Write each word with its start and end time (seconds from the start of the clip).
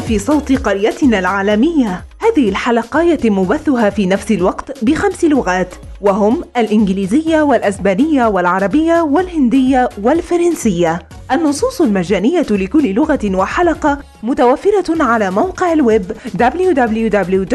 في 0.00 0.18
صوت 0.18 0.52
قريتنا 0.52 1.18
العالمية. 1.18 2.04
هذه 2.20 2.48
الحلقة 2.48 3.02
يتم 3.02 3.44
بثها 3.44 3.90
في 3.90 4.06
نفس 4.06 4.32
الوقت 4.32 4.84
بخمس 4.84 5.24
لغات 5.24 5.74
وهم 6.00 6.44
الإنجليزية 6.56 7.42
والأسبانية 7.42 8.26
والعربية 8.26 9.02
والهندية 9.02 9.88
والفرنسية. 10.02 11.08
النصوص 11.32 11.80
المجانية 11.80 12.46
لكل 12.50 12.94
لغة 12.94 13.20
وحلقة 13.24 13.98
متوفرة 14.22 15.02
على 15.02 15.30
موقع 15.30 15.72
الويب 15.72 16.12
www.gvv.world 16.38 17.54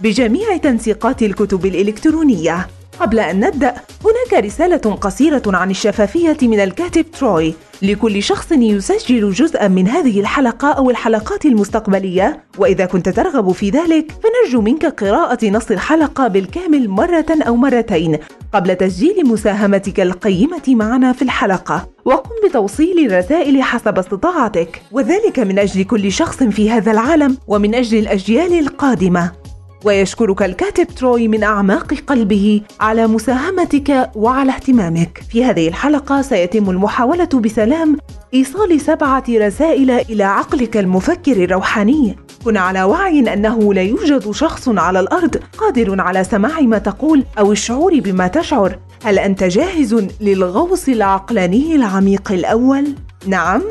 بجميع 0.00 0.56
تنسيقات 0.56 1.22
الكتب 1.22 1.66
الإلكترونية. 1.66 2.68
قبل 3.00 3.18
أن 3.18 3.40
نبدأ 3.40 3.74
هناك 4.04 4.44
رسالة 4.44 4.76
قصيرة 4.76 5.42
عن 5.46 5.70
الشفافية 5.70 6.36
من 6.42 6.60
الكاتب 6.60 7.10
تروي. 7.10 7.54
لكل 7.82 8.22
شخص 8.22 8.52
يسجل 8.52 9.32
جزءا 9.32 9.68
من 9.68 9.88
هذه 9.88 10.20
الحلقة 10.20 10.72
أو 10.72 10.90
الحلقات 10.90 11.46
المستقبلية. 11.46 12.44
وإذا 12.58 12.86
كنت 12.86 13.08
ترغب 13.08 13.52
في 13.52 13.70
ذلك 13.70 14.12
فنرجو 14.12 14.60
منك 14.60 14.86
قراءة 14.86 15.50
نص 15.50 15.70
الحلقة 15.70 16.28
بالكامل 16.28 16.88
مرة 16.88 17.26
أو 17.30 17.56
مرتين 17.56 18.18
قبل 18.52 18.76
تسجيل 18.76 19.26
مساهمتك 19.26 20.00
القيمة 20.00 20.62
معنا 20.68 21.12
في 21.12 21.22
الحلقة. 21.22 21.88
وقم 22.04 22.30
بتوصيل 22.48 23.06
الرسائل 23.06 23.62
حسب 23.62 23.98
استطاعتك. 23.98 24.82
وذلك 24.92 25.38
من 25.38 25.58
أجل 25.58 25.84
كل 25.84 26.12
شخص 26.12 26.42
في 26.42 26.70
هذا 26.70 26.92
العالم 26.92 27.36
ومن 27.46 27.74
أجل 27.74 27.98
الأجيال 27.98 28.58
القادمة. 28.58 29.47
ويشكرك 29.84 30.42
الكاتب 30.42 30.86
تروي 30.86 31.28
من 31.28 31.42
أعماق 31.42 31.94
قلبه 31.94 32.62
على 32.80 33.06
مساهمتك 33.06 34.10
وعلى 34.14 34.52
اهتمامك. 34.52 35.22
في 35.30 35.44
هذه 35.44 35.68
الحلقة 35.68 36.22
سيتم 36.22 36.70
المحاولة 36.70 37.24
بسلام 37.24 37.96
إيصال 38.34 38.80
سبعة 38.80 39.24
رسائل 39.28 39.90
إلى 39.90 40.24
عقلك 40.24 40.76
المفكر 40.76 41.44
الروحاني. 41.44 42.16
كن 42.44 42.56
على 42.56 42.82
وعي 42.82 43.32
أنه 43.32 43.74
لا 43.74 43.82
يوجد 43.82 44.30
شخص 44.30 44.68
على 44.68 45.00
الأرض 45.00 45.36
قادر 45.58 46.00
على 46.00 46.24
سماع 46.24 46.60
ما 46.60 46.78
تقول 46.78 47.24
أو 47.38 47.52
الشعور 47.52 48.00
بما 48.00 48.26
تشعر. 48.26 48.78
هل 49.04 49.18
أنت 49.18 49.44
جاهز 49.44 50.06
للغوص 50.20 50.88
العقلاني 50.88 51.76
العميق 51.76 52.32
الأول؟ 52.32 52.84
نعم. 53.26 53.62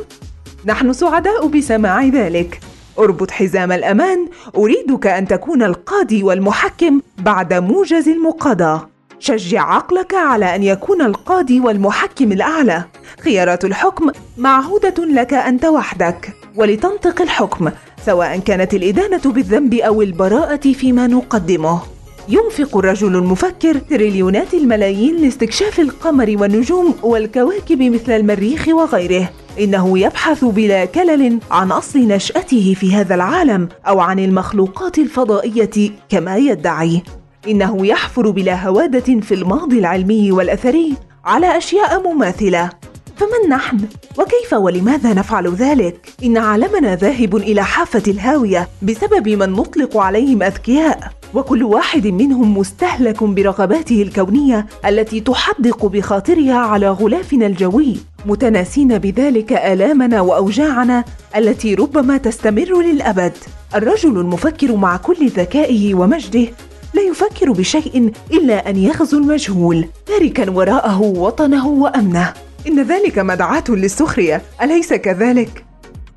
نحن 0.66 0.94
سعداء 0.94 1.48
بسماع 1.48 2.06
ذلك. 2.06 2.60
أربط 3.00 3.32
حزام 3.32 3.72
الأمان 3.72 4.28
أريدك 4.58 5.08
أن 5.08 5.28
تكون 5.28 5.64
القاضي 5.64 6.24
والمحكم 6.24 7.02
بعد 7.18 7.54
موجز 7.54 8.10
المقاضاة. 8.10 8.90
شجع 9.20 9.62
عقلك 9.62 10.14
على 10.14 10.56
أن 10.56 10.64
يكون 10.64 11.02
القاضي 11.02 11.60
والمحكم 11.60 12.32
الأعلى. 12.32 12.84
خيارات 13.20 13.66
الحكم 13.66 14.12
معهودة 14.38 15.06
لك 15.06 15.34
أنت 15.34 15.66
وحدك. 15.66 16.34
ولتنطق 16.56 17.22
الحكم 17.22 17.70
سواء 18.06 18.40
كانت 18.40 18.74
الإدانة 18.74 19.22
بالذنب 19.26 19.74
أو 19.74 20.02
البراءة 20.02 20.74
فيما 20.74 21.08
نقدمه. 21.08 21.97
ينفق 22.30 22.78
الرجل 22.78 23.16
المفكر 23.16 23.78
تريليونات 23.78 24.54
الملايين 24.54 25.16
لاستكشاف 25.16 25.80
القمر 25.80 26.36
والنجوم 26.40 26.96
والكواكب 27.04 27.82
مثل 27.82 28.12
المريخ 28.12 28.68
وغيره. 28.68 29.30
إنه 29.60 30.00
يبحث 30.00 30.46
بلا 30.46 30.86
كلل 30.86 31.40
عن 31.52 31.72
أصل 31.72 32.00
نشأته 32.00 32.76
في 32.80 32.96
هذا 32.96 33.16
العالم 33.16 33.70
أو 33.88 34.00
عن 34.00 34.20
المخلوقات 34.20 34.98
الفضائية 34.98 35.92
كما 36.10 36.38
يدعي. 36.38 37.04
إنه 37.48 37.88
يحفر 37.88 38.30
بلا 38.30 38.68
هوادة 38.68 39.20
في 39.22 39.34
الماضي 39.34 39.80
العلمي 39.80 40.32
والأثري 40.32 40.94
على 41.26 41.58
أشياء 41.58 42.14
مماثلة. 42.14 42.70
فمن 43.18 43.50
نحن؟ 43.50 43.78
وكيف 44.20 44.54
ولماذا 44.54 45.14
نفعل 45.14 45.48
ذلك؟ 45.54 46.14
إن 46.24 46.38
عالمنا 46.38 46.96
ذاهب 46.96 47.36
إلى 47.36 47.64
حافة 47.64 48.04
الهاوية 48.08 48.68
بسبب 48.82 49.30
من 49.30 49.50
نطلق 49.50 49.98
عليهم 49.98 50.44
أذكياء. 50.44 51.12
وكل 51.34 51.64
واحد 51.64 52.08
منهم 52.08 52.58
مستهلك 52.58 53.24
برغباته 53.24 54.02
الكونية 54.02 54.66
التي 54.86 55.20
تحدق 55.20 55.86
بخاطرها 55.86 56.56
على 56.56 56.90
غلافنا 56.90 57.46
الجوي. 57.46 57.98
متناسين 58.26 58.98
بذلك 58.98 59.54
آلامنا 59.54 60.22
وأوجاعنا 60.22 61.04
التي 61.36 61.76
ربما 61.76 62.18
تستمر 62.18 62.82
للأبد. 62.82 63.34
الرجل 63.76 64.18
المفكر 64.18 64.76
مع 64.76 64.98
كل 64.98 65.28
ذكائه 65.28 65.96
ومجده 65.96 66.48
لا 66.94 67.02
يفكر 67.02 67.52
بشيء 67.52 68.12
إلا 68.32 68.70
أن 68.70 68.78
يغزو 68.78 69.18
المجهول 69.18 69.86
تاركا 70.06 70.50
وراءه 70.50 71.02
وطنه 71.02 71.68
وأمنه. 71.68 72.34
إن 72.68 72.84
ذلك 72.84 73.20
مدعاة 73.20 73.64
للسخرية. 73.70 74.42
أليس 74.62 74.94
كذلك؟ 74.94 75.66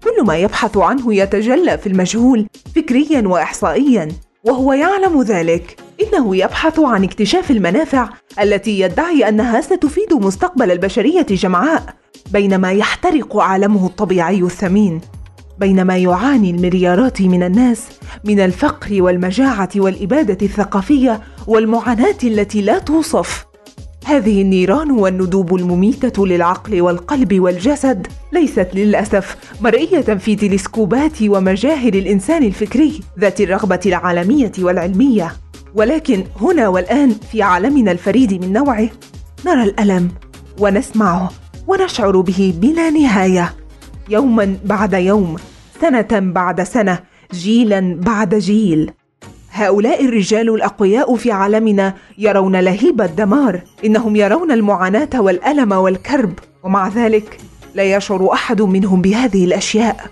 كل 0.05 0.25
ما 0.25 0.37
يبحث 0.37 0.77
عنه 0.77 1.15
يتجلى 1.15 1.79
في 1.79 1.87
المجهول 1.87 2.47
فكريا 2.77 3.29
واحصائيا 3.29 4.09
وهو 4.45 4.73
يعلم 4.73 5.23
ذلك. 5.23 5.77
إنه 6.03 6.37
يبحث 6.37 6.79
عن 6.79 7.05
اكتشاف 7.05 7.51
المنافع 7.51 8.09
التي 8.43 8.81
يدعي 8.81 9.29
أنها 9.29 9.61
ستفيد 9.61 10.13
مستقبل 10.13 10.71
البشرية 10.71 11.27
جمعاء 11.31 11.95
بينما 12.33 12.73
يحترق 12.73 13.37
عالمه 13.37 13.87
الطبيعي 13.87 14.43
الثمين. 14.43 15.01
بينما 15.59 15.97
يعاني 15.97 16.51
المليارات 16.51 17.23
من 17.23 17.43
الناس 17.43 17.83
من 18.25 18.41
الفقر 18.41 19.03
والمجاعة 19.03 19.71
والإبادة 19.77 20.47
الثقافية 20.47 21.21
والمعاناة 21.47 22.19
التي 22.25 22.63
لا 22.63 22.79
توصف. 22.79 23.50
هذه 24.05 24.43
النيران 24.43 24.91
والندوب 24.91 25.55
المميتة 25.55 26.27
للعقل 26.27 26.81
والقلب 26.81 27.41
والجسد 27.41 28.07
ليست 28.33 28.69
للأسف 28.75 29.37
مرئية 29.61 30.01
في 30.01 30.37
تلسكوبات 30.37 31.23
ومجاهر 31.23 31.95
الإنسان 31.95 32.43
الفكري 32.43 33.01
ذات 33.19 33.41
الرغبة 33.41 33.81
العالمية 33.87 34.53
والعلمية. 34.59 35.33
ولكن 35.75 36.25
هنا 36.41 36.69
والآن 36.69 37.11
في 37.33 37.43
عالمنا 37.43 37.93
الفريد 37.93 38.45
من 38.45 38.53
نوعه 38.53 38.89
نرى 39.47 39.63
الألم 39.63 40.09
ونسمعه 40.59 41.31
ونشعر 41.67 42.21
به 42.21 42.55
بلا 42.57 42.91
نهاية. 42.91 43.55
يوما 44.09 44.57
بعد 44.65 44.93
يوم 44.95 45.37
سنة 45.81 46.09
بعد 46.13 46.63
سنة 46.63 46.99
جيلا 47.33 47.97
بعد 48.01 48.35
جيل. 48.35 48.91
هؤلاء 49.53 50.05
الرجال 50.05 50.55
الأقوياء 50.55 51.17
في 51.17 51.33
عالمنا 51.33 51.95
يرون 52.19 52.57
لهيب 52.57 53.01
الدمار. 53.01 53.61
إنهم 53.85 54.17
يرون 54.17 54.53
المعاناة 54.53 55.09
والألم 55.15 55.73
والكرب 55.73 56.33
ومع 56.63 56.89
ذلك 56.89 57.39
لا 57.75 57.83
يشعر 57.97 58.33
أحد 58.33 58.63
منهم 58.63 59.03
بهذه 59.03 59.45
الأشياء. 59.45 60.07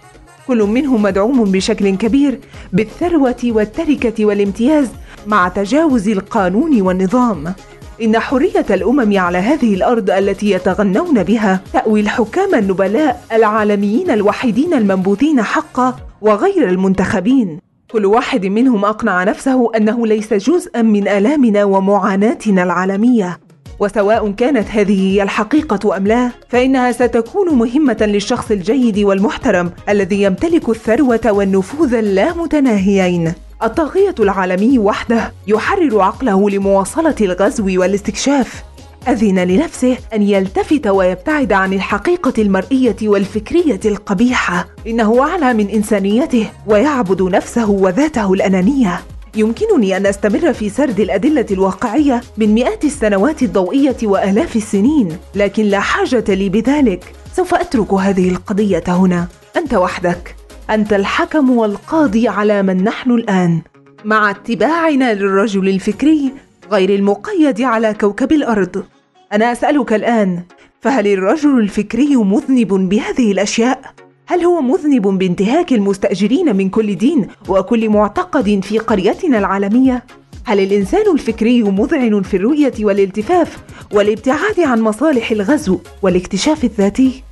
كل 0.49 0.63
منهم 0.63 1.03
مدعوم 1.03 1.45
بشكل 1.45 1.97
كبير 1.97 2.41
بالثروة 2.73 3.37
والتركة 3.45 4.25
والامتياز 4.25 4.89
مع 5.27 5.49
تجاوز 5.49 6.09
القانون 6.09 6.81
والنظام. 6.83 7.55
إن 8.03 8.19
حرية 8.19 8.67
الأمم 8.71 9.19
على 9.19 9.39
هذه 9.39 9.75
الأرض 9.75 10.11
التي 10.11 10.51
يتغنون 10.51 11.23
بها 11.23 11.61
تأوي 11.73 12.01
الحكام 12.01 12.55
النبلاء 12.55 13.25
العالميين 13.33 14.11
الوحيدين 14.11 14.75
المنبوذين 14.75 15.43
حقا 15.43 15.97
وغير 16.21 16.69
المنتخبين. 16.69 17.68
كل 17.91 18.07
واحد 18.07 18.47
منهم 18.47 18.85
أقنع 18.85 19.25
نفسه 19.25 19.71
أنه 19.77 20.07
ليس 20.07 20.35
جزءا 20.35 20.83
من 20.83 21.09
آلامنا 21.09 21.65
ومعاناتنا 21.65 22.63
العالمية. 22.63 23.41
وسواء 23.81 24.31
كانت 24.31 24.69
هذه 24.71 25.13
هي 25.13 25.23
الحقيقة 25.23 25.97
أم 25.97 26.07
لا 26.07 26.31
فإنها 26.49 26.93
ستكون 26.93 27.55
مهمة 27.55 27.97
للشخص 28.01 28.51
الجيد 28.51 28.99
والمحترم 28.99 29.71
الذي 29.89 30.23
يمتلك 30.23 30.69
الثروة 30.69 31.21
والنفوذ 31.27 31.95
اللامتناهيين. 31.95 33.33
الطاغيه 33.63 34.15
العالمي 34.21 34.79
وحده 34.79 35.33
يحرر 35.47 36.01
عقله 36.01 36.51
لمواصلة 36.51 37.17
الغزو 37.21 37.81
والاستكشاف. 37.81 38.68
أذن 39.09 39.39
لنفسه 39.39 39.97
أن 40.15 40.23
يلتفت 40.23 40.87
ويبتعد 40.87 41.53
عن 41.53 41.73
الحقيقة 41.73 42.33
المرئية 42.39 42.97
والفكرية 43.03 43.81
القبيحة. 43.85 44.69
إنه 44.87 45.23
أعلى 45.23 45.55
من 45.55 45.69
إنسانيته 45.69 46.51
ويعبد 46.67 47.23
نفسه 47.23 47.71
وذاته 47.71 48.33
الأنانية. 48.33 49.01
يمكنني 49.35 49.97
أن 49.97 50.07
أستمر 50.07 50.53
في 50.53 50.69
سرد 50.69 51.01
الأدلة 51.01 51.47
الواقعية 51.51 52.21
من 52.37 52.55
مئات 52.55 52.85
السنوات 52.85 53.43
الضوئية 53.43 53.97
وآلاف 54.03 54.57
السنين 54.57 55.17
لكن 55.35 55.65
لا 55.65 55.81
حاجة 55.81 56.25
لي 56.29 56.49
بذلك. 56.49 57.13
سوف 57.33 57.55
أترك 57.55 57.93
هذه 57.95 58.29
القضية 58.29 58.85
هنا. 58.89 59.29
أنت 59.57 59.75
وحدك. 59.75 60.37
أنت 60.71 60.93
الحكم 60.93 61.51
والقاضي 61.51 62.29
على 62.29 62.63
من 62.63 62.85
نحن 62.85 63.11
الآن. 63.11 63.63
مع 64.05 64.31
اتباعنا 64.31 65.15
للرجل 65.15 65.69
الفكري 65.69 66.33
غير 66.73 66.95
المقيد 66.95 67.63
على 67.63 67.95
كوكب 67.95 68.33
الأرض. 68.33 68.85
أنا 69.33 69.53
أسألك 69.53 69.93
الآن 69.93 70.43
فهل 70.81 71.07
الرجل 71.07 71.59
الفكري 71.59 72.17
مذنب 72.17 72.89
بهذه 72.89 73.33
الأشياء؟ 73.33 73.81
هل 74.27 74.45
هو 74.45 74.61
مذنب 74.61 75.03
بانتهاك 75.03 75.73
المستأجرين 75.73 76.57
من 76.57 76.69
كل 76.69 76.97
دين 76.97 77.29
وكل 77.49 77.89
معتقد 77.89 78.61
في 78.65 78.79
قريتنا 78.79 79.39
العالمية؟ 79.39 80.05
هل 80.45 80.61
الإنسان 80.61 81.13
الفكري 81.15 81.63
مذعن 81.63 82.23
في 82.23 82.37
الرؤية 82.37 82.73
والالتفاف 82.81 83.59
والابتعاد 83.93 84.61
عن 84.61 84.81
مصالح 84.81 85.31
الغزو 85.31 85.79
والاكتشاف 86.03 86.65
الذاتي؟ 86.65 87.23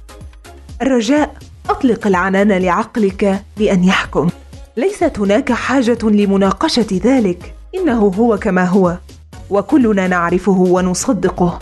الرجاء 0.82 1.34
أطلق 1.70 2.06
العنان 2.06 2.52
لعقلك 2.52 3.42
لأن 3.56 3.84
يحكم. 3.84 4.28
ليست 4.76 5.18
هناك 5.18 5.52
حاجة 5.52 5.98
لمناقشة 6.02 7.00
ذلك 7.04 7.54
إنه 7.74 7.98
هو 7.98 8.36
كما 8.38 8.64
هو 8.64 8.96
وكلنا 9.50 10.08
نعرفه 10.08 10.58
ونصدقه. 10.58 11.58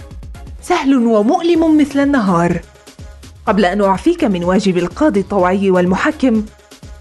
سهل 0.69 1.07
ومؤلم 1.07 1.79
مثل 1.79 1.99
النهار. 2.01 2.61
قبل 3.47 3.65
أن 3.65 3.81
أعفيك 3.81 4.25
من 4.25 4.45
واجب 4.45 4.79
القاضي 4.79 5.21
الطوعي 5.21 5.71
والمحكم 5.71 6.45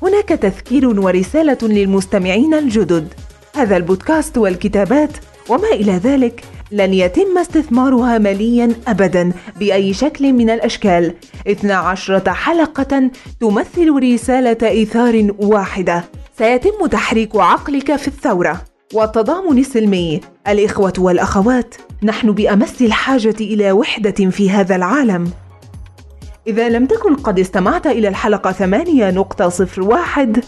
هناك 0.01 0.29
تذكير 0.29 0.99
ورسالة 0.99 1.57
للمستمعين 1.61 2.53
الجدد. 2.53 3.13
هذا 3.55 3.77
البودكاست 3.77 4.37
والكتابات 4.37 5.09
وما 5.49 5.67
إلى 5.67 5.91
ذلك 5.91 6.43
لن 6.71 6.93
يتم 6.93 7.37
استثمارها 7.37 8.17
ماليا 8.17 8.75
أبدا 8.87 9.31
بأي 9.59 9.93
شكل 9.93 10.33
من 10.33 10.49
الأشكال. 10.49 11.13
12 11.47 12.33
حلقة 12.33 13.09
تمثل 13.39 13.89
رسالة 14.03 14.69
إيثار 14.69 15.27
واحدة. 15.39 16.03
سيتم 16.37 16.85
تحريك 16.91 17.35
عقلك 17.35 17.95
في 17.95 18.07
الثورة 18.07 18.61
والتضامن 18.93 19.57
السلمي. 19.57 20.32
الإخوة 20.47 20.93
والأخوات 20.97 21.75
نحن 22.03 22.31
بأمس 22.31 22.81
الحاجة 22.81 23.35
إلى 23.41 23.71
وحدة 23.71 24.29
في 24.29 24.49
هذا 24.49 24.75
العالم. 24.75 25.31
إذا 26.47 26.69
لم 26.69 26.85
تكن 26.85 27.15
قد 27.15 27.39
استمعت 27.39 27.87
إلى 27.87 28.07
الحلقة 28.07 28.51
8.01 28.51 30.41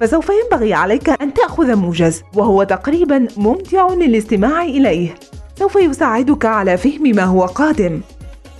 فسوف 0.00 0.30
ينبغي 0.44 0.74
عليك 0.74 1.22
أن 1.22 1.34
تأخذ 1.34 1.76
موجز 1.76 2.22
وهو 2.34 2.62
تقريبا 2.62 3.28
ممتع 3.36 3.88
للاستماع 3.88 4.62
إليه. 4.62 5.14
سوف 5.58 5.76
يساعدك 5.76 6.44
على 6.44 6.76
فهم 6.76 7.02
ما 7.02 7.24
هو 7.24 7.46
قادم. 7.46 8.00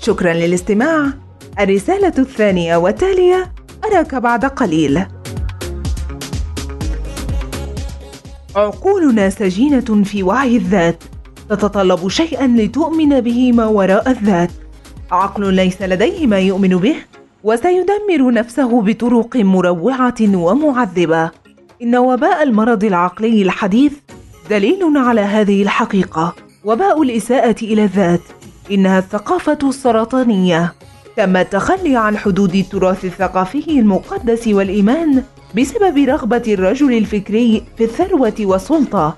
شكرا 0.00 0.32
للاستماع. 0.32 1.06
الرسالة 1.60 2.12
الثانية 2.18 2.76
والتالية 2.76 3.52
أراك 3.84 4.14
بعد 4.14 4.44
قليل. 4.44 5.06
عقولنا 8.56 9.30
سجينة 9.30 10.02
في 10.04 10.22
وعي 10.22 10.56
الذات. 10.56 11.04
تتطلب 11.50 12.08
شيئا 12.08 12.46
لتؤمن 12.46 13.20
به 13.20 13.52
ما 13.52 13.66
وراء 13.66 14.10
الذات. 14.10 14.50
عقل 15.12 15.54
ليس 15.54 15.82
لديه 15.82 16.26
ما 16.26 16.38
يؤمن 16.38 16.68
به 16.68 16.96
وسيدمر 17.44 18.32
نفسه 18.32 18.82
بطرق 18.82 19.36
مروعة 19.36 20.14
ومعذبة. 20.20 21.30
إن 21.82 21.96
وباء 21.96 22.42
المرض 22.42 22.84
العقلي 22.84 23.42
الحديث 23.42 23.92
دليل 24.50 24.96
على 24.96 25.20
هذه 25.20 25.62
الحقيقة. 25.62 26.34
وباء 26.64 27.02
الإساءة 27.02 27.56
إلى 27.62 27.84
الذات. 27.84 28.22
إنها 28.70 28.98
الثقافة 28.98 29.58
السرطانية. 29.62 30.74
تم 31.16 31.36
التخلي 31.36 31.96
عن 31.96 32.16
حدود 32.16 32.54
التراث 32.54 33.04
الثقافي 33.04 33.80
المقدس 33.80 34.48
والإيمان 34.48 35.22
بسبب 35.54 35.98
رغبة 35.98 36.42
الرجل 36.48 36.92
الفكري 36.92 37.62
في 37.78 37.84
الثروة 37.84 38.34
والسلطة 38.40 39.16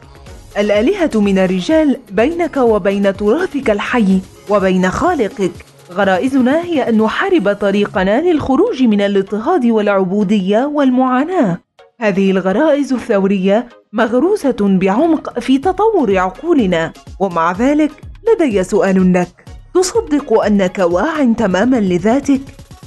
الآلهة 0.58 1.10
من 1.14 1.38
الرجال 1.38 1.96
بينك 2.10 2.56
وبين 2.56 3.16
تراثك 3.16 3.70
الحي 3.70 4.20
وبين 4.50 4.90
خالقك 4.90 5.52
غرائزنا 5.92 6.64
هي 6.64 6.88
أن 6.88 6.98
نحارب 6.98 7.52
طريقنا 7.52 8.20
للخروج 8.20 8.82
من 8.82 9.00
الاضطهاد 9.00 9.66
والعبودية 9.66 10.66
والمعاناة. 10.66 11.58
هذه 12.00 12.30
الغرائز 12.30 12.92
الثورية 12.92 13.69
مغروسة 13.92 14.56
بعمق 14.60 15.38
في 15.38 15.58
تطور 15.58 16.19
عقولنا، 16.19 16.92
ومع 17.20 17.52
ذلك 17.52 17.90
لدي 18.28 18.64
سؤال 18.64 19.12
لك: 19.12 19.44
تصدق 19.75 20.42
أنك 20.42 20.78
واع 20.78 21.25
تماما 21.25 21.76
لذاتك؟ 21.76 22.40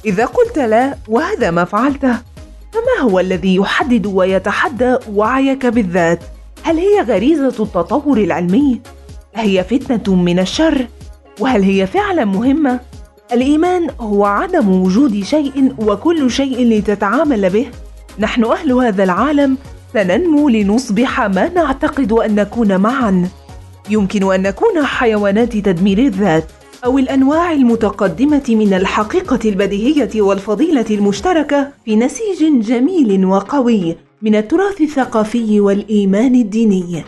إذا 0.04 0.24
قلت 0.24 0.58
لا 0.58 0.94
وهذا 1.08 1.50
ما 1.50 1.64
فعلته، 1.64 2.18
فما 2.72 3.10
هو 3.10 3.20
الذي 3.20 3.54
يحدد 3.54 4.06
ويتحدى 4.06 4.96
وعيك 5.14 5.66
بالذات؟ 5.66 6.20
هل 6.62 6.78
هي 6.78 7.00
غريزة 7.00 7.46
التطور 7.48 8.18
العلمي؟ 8.18 8.80
هي 9.34 9.64
فتنة 9.64 10.14
من 10.14 10.38
الشر؟ 10.38 10.86
وهل 11.40 11.62
هي 11.62 11.86
فعلا 11.86 12.24
مهمة؟ 12.24 12.80
الإيمان 13.32 13.88
هو 14.00 14.24
عدم 14.24 14.82
وجود 14.82 15.24
شيء 15.24 15.74
وكل 15.78 16.30
شيء 16.30 16.68
لتتعامل 16.68 17.50
به 17.50 17.66
نحن 18.18 18.44
أهل 18.44 18.72
هذا 18.72 19.04
العالم 19.04 19.56
سننمو 19.92 20.48
لنصبح 20.48 21.20
ما 21.20 21.48
نعتقد 21.48 22.12
أن 22.12 22.34
نكون 22.34 22.76
معا 22.76 23.28
يمكن 23.90 24.32
أن 24.32 24.42
نكون 24.42 24.84
حيوانات 24.84 25.56
تدمير 25.56 25.98
الذات 25.98 26.44
أو 26.84 26.98
الأنواع 26.98 27.52
المتقدمة 27.52 28.42
من 28.48 28.74
الحقيقة 28.74 29.38
البديهية 29.44 30.22
والفضيلة 30.22 30.86
المشتركة 30.90 31.68
في 31.84 31.96
نسيج 31.96 32.60
جميل 32.60 33.24
وقوي 33.24 33.96
من 34.22 34.34
التراث 34.34 34.80
الثقافي 34.80 35.60
والإيمان 35.60 36.34
الديني. 36.34 37.04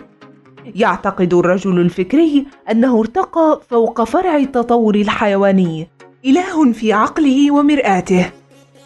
يعتقد 0.74 1.34
الرجل 1.34 1.80
الفكري 1.80 2.46
أنه 2.70 3.00
ارتقى 3.00 3.60
فوق 3.70 4.04
فرع 4.04 4.36
التطور 4.36 4.94
الحيواني. 4.94 5.88
إله 6.24 6.72
في 6.72 6.92
عقله 6.92 7.50
ومرآته. 7.50 8.30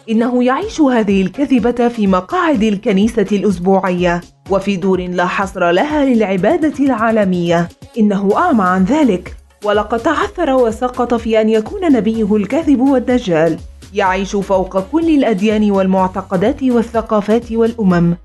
إنه 0.09 0.43
يعيش 0.43 0.81
هذه 0.81 1.21
الكذبة 1.21 1.87
في 1.87 2.07
مقاعد 2.07 2.63
الكنيسة 2.63 3.27
الأسبوعية 3.31 4.21
وفي 4.49 4.75
دور 4.75 5.01
لا 5.01 5.25
حصر 5.25 5.71
لها 5.71 6.05
للعبادة 6.05 6.85
العالمية. 6.85 7.69
إنه 7.99 8.37
أعمى 8.37 8.63
عن 8.63 8.83
ذلك. 8.83 9.38
ولقد 9.63 9.99
تعثر 9.99 10.53
وسقط 10.53 11.13
في 11.13 11.41
أن 11.41 11.49
يكون 11.49 11.91
نبيه 11.93 12.35
الكذب 12.35 12.79
والدجال. 12.79 13.57
يعيش 13.93 14.35
فوق 14.35 14.79
كل 14.79 15.09
الأديان 15.09 15.71
والمعتقدات 15.71 16.63
والثقافات 16.63 17.51
والأمم. 17.51 18.15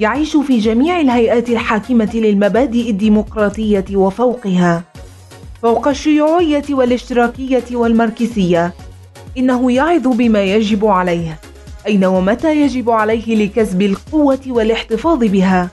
يعيش 0.00 0.36
في 0.36 0.58
جميع 0.58 1.00
الهيئات 1.00 1.48
الحاكمة 1.48 2.10
للمبادئ 2.14 2.90
الديمقراطية 2.90 3.84
وفوقها. 3.94 4.82
فوق 5.62 5.88
الشيوعية 5.88 6.64
والاشتراكية 6.70 7.64
والماركسية. 7.72 8.74
إنه 9.38 9.72
يعظ 9.72 10.06
بما 10.08 10.42
يجب 10.42 10.86
عليه. 10.86 11.40
أين 11.86 12.04
ومتى 12.04 12.62
يجب 12.62 12.90
عليه 12.90 13.46
لكسب 13.46 13.82
القوة 13.82 14.40
والاحتفاظ 14.46 15.18
بها؟ 15.18 15.68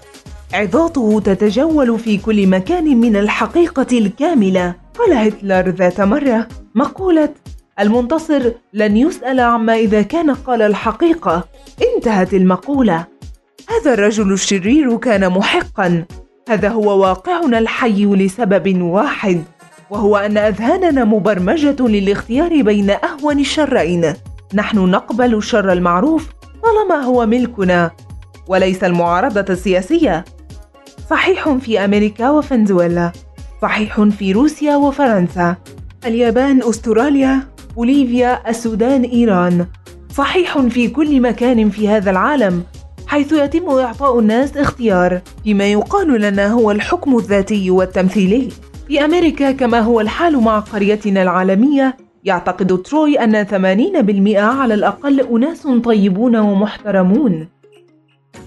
عظاته 0.53 1.22
تتجول 1.25 2.00
في 2.00 2.17
كل 2.17 2.48
مكان 2.48 2.98
من 2.98 3.15
الحقيقة 3.15 3.98
الكاملة. 3.98 4.85
قال 4.97 5.13
هتلر 5.13 5.69
ذات 5.69 6.01
مرة 6.01 6.47
مقولة 6.75 7.29
المنتصر 7.79 8.51
لن 8.73 8.97
يسأل 8.97 9.39
عما 9.39 9.75
إذا 9.75 10.01
كان 10.01 10.31
قال 10.31 10.61
الحقيقة. 10.61 11.43
انتهت 11.95 12.33
المقولة. 12.33 13.05
هذا 13.69 13.93
الرجل 13.93 14.33
الشرير 14.33 14.97
كان 14.97 15.29
محقا. 15.29 16.05
هذا 16.49 16.69
هو 16.69 17.01
واقعنا 17.01 17.59
الحي 17.59 18.05
لسبب 18.05 18.81
واحد 18.81 19.43
وهو 19.89 20.17
أن 20.17 20.37
أذهاننا 20.37 21.03
مبرمجة 21.03 21.87
للاختيار 21.87 22.61
بين 22.61 22.89
أهون 22.89 23.39
الشرين 23.39 24.13
نحن 24.53 24.79
نقبل 24.79 25.35
الشر 25.35 25.71
المعروف 25.71 26.29
طالما 26.63 26.95
هو 26.95 27.25
ملكنا 27.25 27.91
وليس 28.47 28.83
المعارضة 28.83 29.45
السياسية. 29.53 30.25
صحيح 31.09 31.49
في 31.49 31.85
أمريكا 31.85 32.29
وفنزويلا. 32.29 33.11
صحيح 33.65 34.01
في 34.01 34.31
روسيا 34.31 34.75
وفرنسا. 34.75 35.55
اليابان 36.05 36.63
أستراليا 36.63 37.41
بوليفيا 37.75 38.50
السودان 38.50 39.03
إيران. 39.03 39.65
صحيح 40.13 40.60
في 40.60 40.88
كل 40.88 41.22
مكان 41.22 41.69
في 41.69 41.89
هذا 41.89 42.12
العالم 42.12 42.63
حيث 43.07 43.31
يتم 43.31 43.69
إعطاء 43.69 44.19
الناس 44.19 44.57
اختيار. 44.57 45.22
فيما 45.43 45.72
يقال 45.72 46.22
لنا 46.22 46.48
هو 46.48 46.72
الحكم 46.72 47.17
الذاتي 47.17 47.72
والتمثيلي. 47.72 48.50
في 48.88 49.05
أمريكا 49.05 49.51
كما 49.51 49.79
هو 49.79 50.01
الحال 50.01 50.39
مع 50.43 50.60
قريتنا 50.60 51.22
العالمية 51.22 51.98
يعتقد 52.24 52.81
تروي 52.81 53.19
أن 53.19 53.45
80% 53.45 54.38
على 54.38 54.74
الأقل 54.74 55.22
أناس 55.22 55.67
طيبون 55.84 56.36
ومحترمون. 56.36 57.48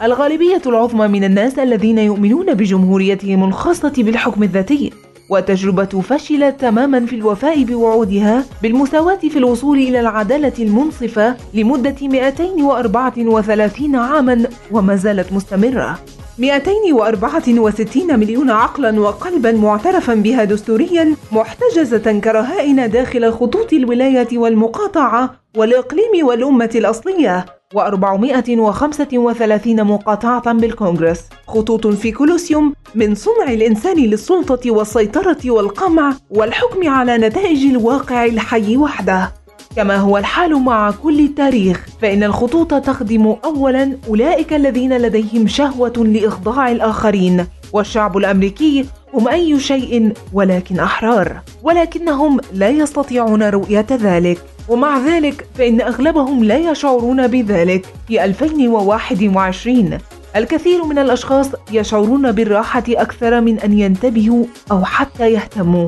الغالبية 0.03 0.63
العظمى 0.67 1.09
من 1.09 1.25
الناس 1.25 1.59
الذين 1.59 1.99
يؤمنون 1.99 2.55
بجمهوريتهم 2.55 3.45
الخاصة 3.45 3.93
بالحكم 3.99 4.43
الذاتي. 4.43 4.93
والتجربة 5.29 5.85
فشلت 5.85 6.61
تماما 6.61 7.07
في 7.07 7.17
الوفاء 7.17 7.63
بوعودها 7.65 8.45
بالمساواة 8.63 9.17
في 9.17 9.39
الوصول 9.39 9.79
إلى 9.79 10.01
العدالة 10.01 10.53
المنصفة 10.59 11.37
لمدة 11.55 11.95
234 12.03 13.97
عاما 13.97 14.49
وما 14.73 14.97
زالت 14.97 15.33
مستمرة. 15.33 15.99
264 16.39 18.19
مليون 18.19 18.51
عقلا 18.51 19.01
وقلبا 19.01 19.53
معترفا 19.53 20.15
بها 20.15 20.45
دستوريا 20.45 21.15
محتجزة 21.33 22.19
كرهائن 22.21 22.91
داخل 22.91 23.33
خطوط 23.33 23.73
الولاية 23.73 24.39
والمقاطعة 24.39 25.35
والإقليم 25.59 26.27
والأمة 26.27 26.71
الأصلية 26.75 27.47
و435 27.75 29.67
مقاطعة 29.67 30.53
بالكونغرس. 30.53 31.25
خطوط 31.47 31.87
في 31.87 32.13
كولوسيوم 32.13 32.75
من 32.95 33.15
صنع 33.15 33.53
الإنسان 33.53 33.97
للسلطة 33.97 34.71
والسيطرة 34.71 35.51
والقمع 35.51 36.15
والحكم 36.31 36.89
على 36.89 37.19
نتائج 37.19 37.65
الواقع 37.65 38.25
الحي 38.25 38.77
وحده. 38.77 39.33
كما 39.77 39.97
هو 39.97 40.19
الحال 40.19 40.55
مع 40.55 40.91
كل 40.91 41.21
التاريخ 41.21 41.87
فإن 42.03 42.25
الخطوط 42.25 42.75
تخدم 42.75 43.37
أولا 43.45 43.97
أولئك 44.09 44.53
الذين 44.53 44.99
لديهم 44.99 45.47
شهوة 45.47 45.93
لإخضاع 45.97 46.71
الآخرين 46.71 47.47
والشعب 47.73 48.17
الأمريكي 48.17 48.85
هم 49.15 49.29
أي 49.29 49.61
شيء 49.61 50.13
ولكن 50.33 50.81
أحرار 50.81 51.41
ولكنهم 51.63 52.41
لا 52.53 52.69
يستطيعون 52.69 53.43
رؤية 53.43 53.87
ذلك. 53.91 54.58
ومع 54.69 54.99
ذلك 54.99 55.47
فإن 55.55 55.81
أغلبهم 55.81 56.45
لا 56.45 56.59
يشعرون 56.59 57.27
بذلك 57.27 57.87
في 58.09 58.25
2021 58.25 59.99
الكثير 60.37 60.85
من 60.85 60.99
الأشخاص 60.99 61.47
يشعرون 61.73 62.33
بالراحة 62.33 62.85
أكثر 62.89 63.41
من 63.41 63.59
أن 63.59 63.79
ينتبهوا 63.79 64.45
أو 64.71 64.85
حتى 64.85 65.33
يهتموا. 65.33 65.87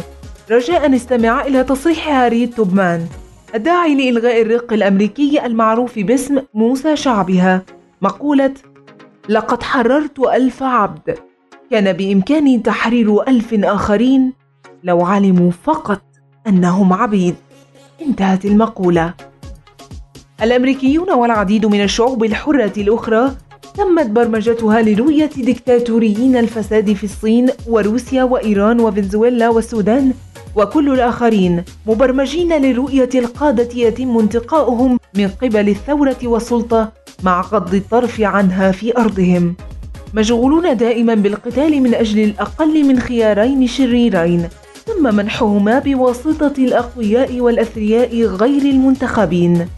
رجاء 0.50 0.94
استمع 0.94 1.42
إلى 1.42 1.64
تصريح 1.64 2.08
هاري 2.08 2.46
توبمان 2.46 3.06
الداعي 3.54 3.94
لإلغاء 3.94 4.42
الرق 4.42 4.72
الأمريكي 4.72 5.46
المعروف 5.46 5.98
باسم 5.98 6.42
موسى 6.54 6.96
شعبها. 6.96 7.62
مقولة 8.02 8.54
لقد 9.28 9.62
حررت 9.62 10.18
ألف 10.18 10.62
عبد. 10.62 11.18
كان 11.70 11.92
بإمكاني 11.92 12.58
تحرير 12.58 13.28
ألف 13.28 13.54
آخرين 13.54 14.32
لو 14.84 15.04
علموا 15.04 15.50
فقط 15.50 16.02
أنهم 16.46 16.92
عبيد. 16.92 17.34
انتهت 18.02 18.44
المقولة. 18.44 19.14
الأمريكيون 20.42 21.12
والعديد 21.12 21.66
من 21.66 21.82
الشعوب 21.82 22.24
الحرة 22.24 22.72
الأخرى 22.76 23.30
تمت 23.74 24.06
برمجتها 24.06 24.82
لرؤية 24.82 25.30
دكتاتوريين 25.36 26.36
الفساد 26.36 26.92
في 26.92 27.04
الصين 27.04 27.46
وروسيا 27.66 28.22
وإيران 28.22 28.80
وفنزويلا 28.80 29.48
والسودان 29.48 30.12
وكل 30.56 30.92
الآخرين 30.92 31.64
مبرمجين 31.86 32.62
لرؤية 32.62 33.08
القادة 33.14 33.68
يتم 33.74 34.18
انتقاؤهم 34.18 34.98
من 35.14 35.28
قبل 35.28 35.68
الثورة 35.68 36.18
والسلطة 36.22 36.92
مع 37.22 37.40
غض 37.40 37.74
الطرف 37.74 38.20
عنها 38.20 38.72
في 38.72 38.96
أرضهم. 38.96 39.56
مشغولون 40.14 40.76
دائما 40.76 41.14
بالقتال 41.14 41.82
من 41.82 41.94
أجل 41.94 42.24
الأقل 42.24 42.84
من 42.84 43.00
خيارين 43.00 43.66
شريرين 43.66 44.48
تم 44.86 45.14
منحهما 45.14 45.78
بواسطة 45.78 46.52
الأقوياء 46.58 47.40
والأثرياء 47.40 48.22
غير 48.22 48.62
المنتخبين. 48.62 49.68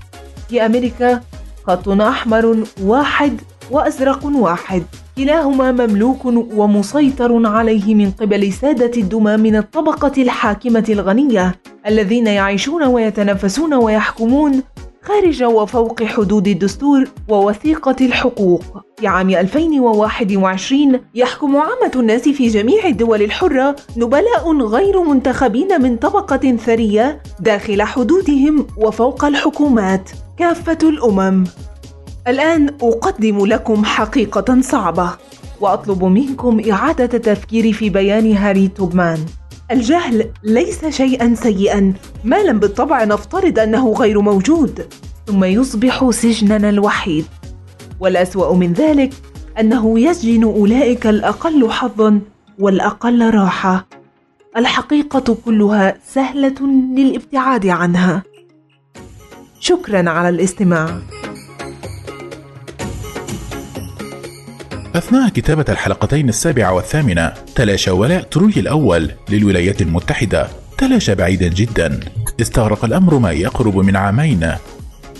في 0.48 0.66
أمريكا 0.66 1.20
خط 1.66 1.88
أحمر 1.88 2.64
واحد 2.82 3.40
وأزرق 3.70 4.26
واحد. 4.26 4.82
كلاهما 5.16 5.72
مملوك 5.72 6.24
ومسيطر 6.56 7.46
عليه 7.46 7.94
من 7.94 8.10
قبل 8.10 8.52
سادة 8.52 9.00
الدمى 9.00 9.36
من 9.36 9.56
الطبقة 9.56 10.22
الحاكمة 10.22 10.84
الغنية 10.88 11.54
الذين 11.86 12.26
يعيشون 12.26 12.82
ويتنافسون 12.82 13.74
ويحكمون 13.74 14.62
خارج 15.04 15.42
وفوق 15.42 16.02
حدود 16.02 16.48
الدستور 16.48 17.04
ووثيقة 17.28 17.96
الحقوق. 18.00 18.62
في 18.98 19.06
عام 19.06 19.30
2021 19.30 21.00
يحكم 21.14 21.56
عامة 21.56 21.92
الناس 21.96 22.28
في 22.28 22.48
جميع 22.48 22.86
الدول 22.86 23.22
الحرة 23.22 23.76
نبلاء 23.96 24.56
غير 24.56 25.02
منتخبين 25.02 25.82
من 25.82 25.96
طبقة 25.96 26.56
ثرية 26.56 27.22
داخل 27.40 27.82
حدودهم 27.82 28.66
وفوق 28.76 29.24
الحكومات 29.24 30.10
كافة 30.38 30.78
الأمم. 30.82 31.44
الآن 32.28 32.68
أقدم 32.82 33.46
لكم 33.46 33.84
حقيقة 33.84 34.60
صعبة 34.60 35.10
وأطلب 35.60 36.04
منكم 36.04 36.60
إعادة 36.70 37.10
التفكير 37.14 37.72
في 37.72 37.90
بيان 37.90 38.32
هاري 38.32 38.68
توبمان 38.68 39.18
الجهل 39.70 40.30
ليس 40.44 40.84
شيئا 40.84 41.34
سيئا 41.34 41.92
ما 42.24 42.42
لم 42.42 42.58
بالطبع 42.58 43.04
نفترض 43.04 43.58
أنه 43.58 43.92
غير 43.92 44.20
موجود 44.20 44.86
ثم 45.26 45.44
يصبح 45.44 46.10
سجننا 46.10 46.68
الوحيد. 46.68 47.24
والأسوأ 48.00 48.54
من 48.54 48.72
ذلك 48.72 49.12
أنه 49.60 50.00
يسجن 50.00 50.44
أولئك 50.44 51.06
الأقل 51.06 51.70
حظا 51.70 52.20
والأقل 52.58 53.34
راحة. 53.34 53.86
الحقيقة 54.56 55.36
كلها 55.44 55.96
سهلة 56.06 56.66
للابتعاد 56.96 57.66
عنها. 57.66 58.22
شكرا 59.60 60.10
على 60.10 60.28
الاستماع. 60.28 60.98
أثناء 64.94 65.28
كتابة 65.28 65.64
الحلقتين 65.68 66.28
السابعة 66.28 66.72
والثامنة 66.72 67.32
تلاشى 67.54 67.90
ولاء 67.90 68.22
تروي 68.22 68.52
الأول 68.56 69.10
للولايات 69.28 69.82
المتحدة 69.82 70.48
تلاشى 70.78 71.14
بعيدا 71.14 71.48
جدا. 71.48 72.00
استغرق 72.40 72.84
الأمر 72.84 73.18
ما 73.18 73.32
يقرب 73.32 73.76
من 73.76 73.96
عامين. 73.96 74.52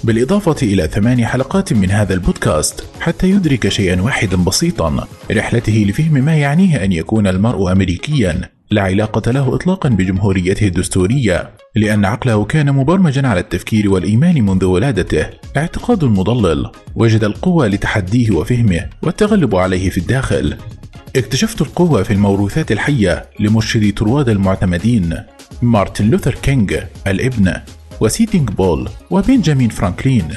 بالإضافة 0.05 0.57
إلى 0.63 0.87
ثمان 0.87 1.27
حلقات 1.27 1.73
من 1.73 1.91
هذا 1.91 2.15
البودكاست 2.15 2.85
حتى 3.01 3.31
يدرك 3.31 3.69
شيئا 3.69 4.03
واحدا 4.03 4.37
بسيطا 4.37 5.07
رحلته 5.31 5.85
لفهم 5.89 6.13
ما 6.13 6.37
يعنيه 6.37 6.85
أن 6.85 6.93
يكون 6.93 7.27
المرء 7.27 7.73
أمريكيا. 7.73 8.52
لا 8.73 8.83
علاقة 8.83 9.33
له 9.33 9.55
إطلاقا 9.55 9.89
بجمهوريته 9.89 10.67
الدستورية 10.67 11.51
لأن 11.77 12.05
عقله 12.05 12.45
كان 12.45 12.73
مبرمجا 12.73 13.29
على 13.29 13.41
التفكير 13.41 13.91
والإيمان 13.91 14.43
منذ 14.43 14.65
ولادته. 14.65 15.27
اعتقاد 15.57 16.05
مضلل 16.05 16.71
وجد 16.95 17.25
القوة 17.25 17.67
لتحديه 17.67 18.31
وفهمه 18.31 18.89
والتغلب 19.03 19.57
عليه 19.57 19.91
في 19.91 19.99
الداخل. 19.99 20.57
اكتشفت 21.17 21.61
القوة 21.61 22.03
في 22.03 22.13
الموروثات 22.13 22.73
الحية 22.73 23.25
لمرشدي 23.41 23.93
طرواد 23.93 24.29
المعتمدين 24.29 25.15
مارتن 25.63 26.11
لوثر 26.11 26.35
كينج 26.35 26.79
الابن 27.07 27.53
وسيتينغ 28.01 28.45
بول 28.45 28.89
وبنجامين 29.11 29.69
فرانكلين. 29.69 30.29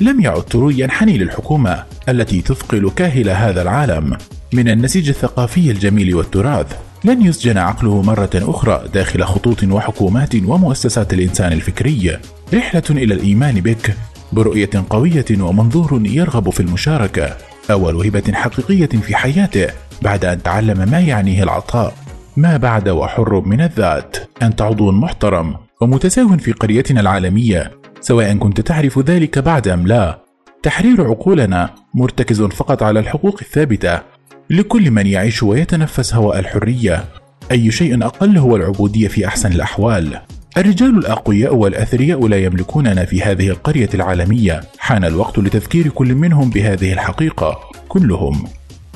لم 0.00 0.20
يعد 0.20 0.42
تروي 0.42 0.80
ينحني 0.80 1.18
للحكومة 1.18 1.84
التي 2.08 2.42
تثقل 2.42 2.90
كاهل 2.90 3.28
هذا 3.30 3.62
العالم 3.62 4.16
من 4.52 4.68
النسيج 4.68 5.08
الثقافي 5.08 5.70
الجميل 5.70 6.14
والتراث. 6.14 6.76
لن 7.04 7.22
يسجن 7.22 7.58
عقله 7.58 8.02
مرة 8.02 8.30
أخرى 8.34 8.88
داخل 8.94 9.24
خطوط 9.24 9.64
وحكومات 9.64 10.34
ومؤسسات 10.34 11.12
الإنسان 11.12 11.52
الفكري. 11.52 12.18
رحلة 12.54 12.82
إلى 12.90 13.14
الإيمان 13.14 13.54
بك 13.54 13.96
برؤية 14.32 14.70
قوية 14.90 15.24
ومنظور 15.40 16.02
يرغب 16.04 16.50
في 16.50 16.60
المشاركة. 16.60 17.36
أول 17.70 18.06
هبة 18.06 18.32
حقيقية 18.32 18.86
في 18.86 19.16
حياته 19.16 19.66
بعد 20.02 20.24
أن 20.24 20.42
تعلم 20.42 20.90
ما 20.90 21.00
يعنيه 21.00 21.42
العطاء. 21.42 21.94
ما 22.36 22.56
بعد 22.56 22.88
وحر 22.88 23.40
من 23.40 23.60
الذات. 23.60 24.16
أنت 24.42 24.62
عضو 24.62 24.92
محترم 24.92 25.56
ومتساو 25.80 26.36
في 26.36 26.52
قريتنا 26.52 27.00
العالمية. 27.00 27.70
سواء 28.00 28.36
كنت 28.36 28.60
تعرف 28.60 28.98
ذلك 28.98 29.38
بعد 29.38 29.68
أم 29.68 29.86
لا. 29.86 30.18
تحرير 30.62 31.04
عقولنا 31.04 31.70
مرتكز 31.94 32.42
فقط 32.42 32.82
على 32.82 33.00
الحقوق 33.00 33.38
الثابتة. 33.42 34.11
لكل 34.52 34.90
من 34.90 35.06
يعيش 35.06 35.42
ويتنفس 35.42 36.14
هواء 36.14 36.38
الحرية. 36.38 37.04
أي 37.50 37.70
شيء 37.70 38.04
أقل 38.04 38.38
هو 38.38 38.56
العبودية 38.56 39.08
في 39.08 39.26
أحسن 39.26 39.52
الأحوال. 39.52 40.18
الرجال 40.56 40.98
الأقوياء 40.98 41.54
والأثرياء 41.54 42.26
لا 42.26 42.36
يملكوننا 42.36 43.04
في 43.04 43.22
هذه 43.22 43.48
القرية 43.48 43.88
العالمية. 43.94 44.60
حان 44.78 45.04
الوقت 45.04 45.38
لتذكير 45.38 45.88
كل 45.88 46.14
منهم 46.14 46.50
بهذه 46.50 46.92
الحقيقة. 46.92 47.58
كلهم. 47.88 48.44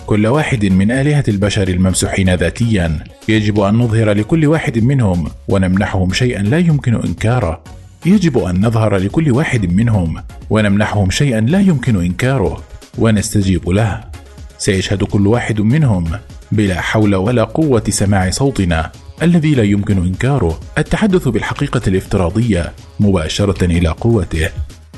كل 0.07 0.27
واحد 0.27 0.65
من 0.65 0.91
آلهة 0.91 1.25
البشر 1.29 1.69
الممسوحين 1.69 2.35
ذاتيا. 2.35 2.99
يجب 3.29 3.61
أن 3.61 3.75
نظهر 3.75 4.13
لكل 4.13 4.47
واحد 4.47 4.79
منهم 4.79 5.29
ونمنحهم 5.49 6.13
شيئا 6.13 6.43
لا 6.43 6.59
يمكن 6.59 6.95
إنكاره. 6.95 7.63
يجب 8.07 8.39
أن 8.39 8.67
نظهر 8.67 8.97
لكل 8.97 9.31
واحد 9.31 9.73
منهم 9.73 10.17
ونمنحهم 10.51 11.11
شيئا 11.11 11.41
لا 11.41 11.61
يمكن 11.61 12.01
إنكاره. 12.01 12.63
ونستجيب 12.99 13.69
له. 13.69 14.16
سيشهد 14.59 15.05
كل 15.05 15.27
واحد 15.27 15.61
منهم 15.61 16.11
بلا 16.53 16.81
حول 16.81 17.15
ولا 17.15 17.45
قوة 17.45 17.83
سماع 17.89 18.31
صوتنا 18.31 18.93
الذي 19.23 19.55
لا 19.55 19.63
يمكن 19.63 19.99
إنكاره. 19.99 20.61
التحدث 20.79 21.29
بالحقيقة 21.29 21.81
الافتراضية 21.87 22.73
مباشرة 23.01 23.65
إلى 23.65 23.89
قوته. 23.89 24.49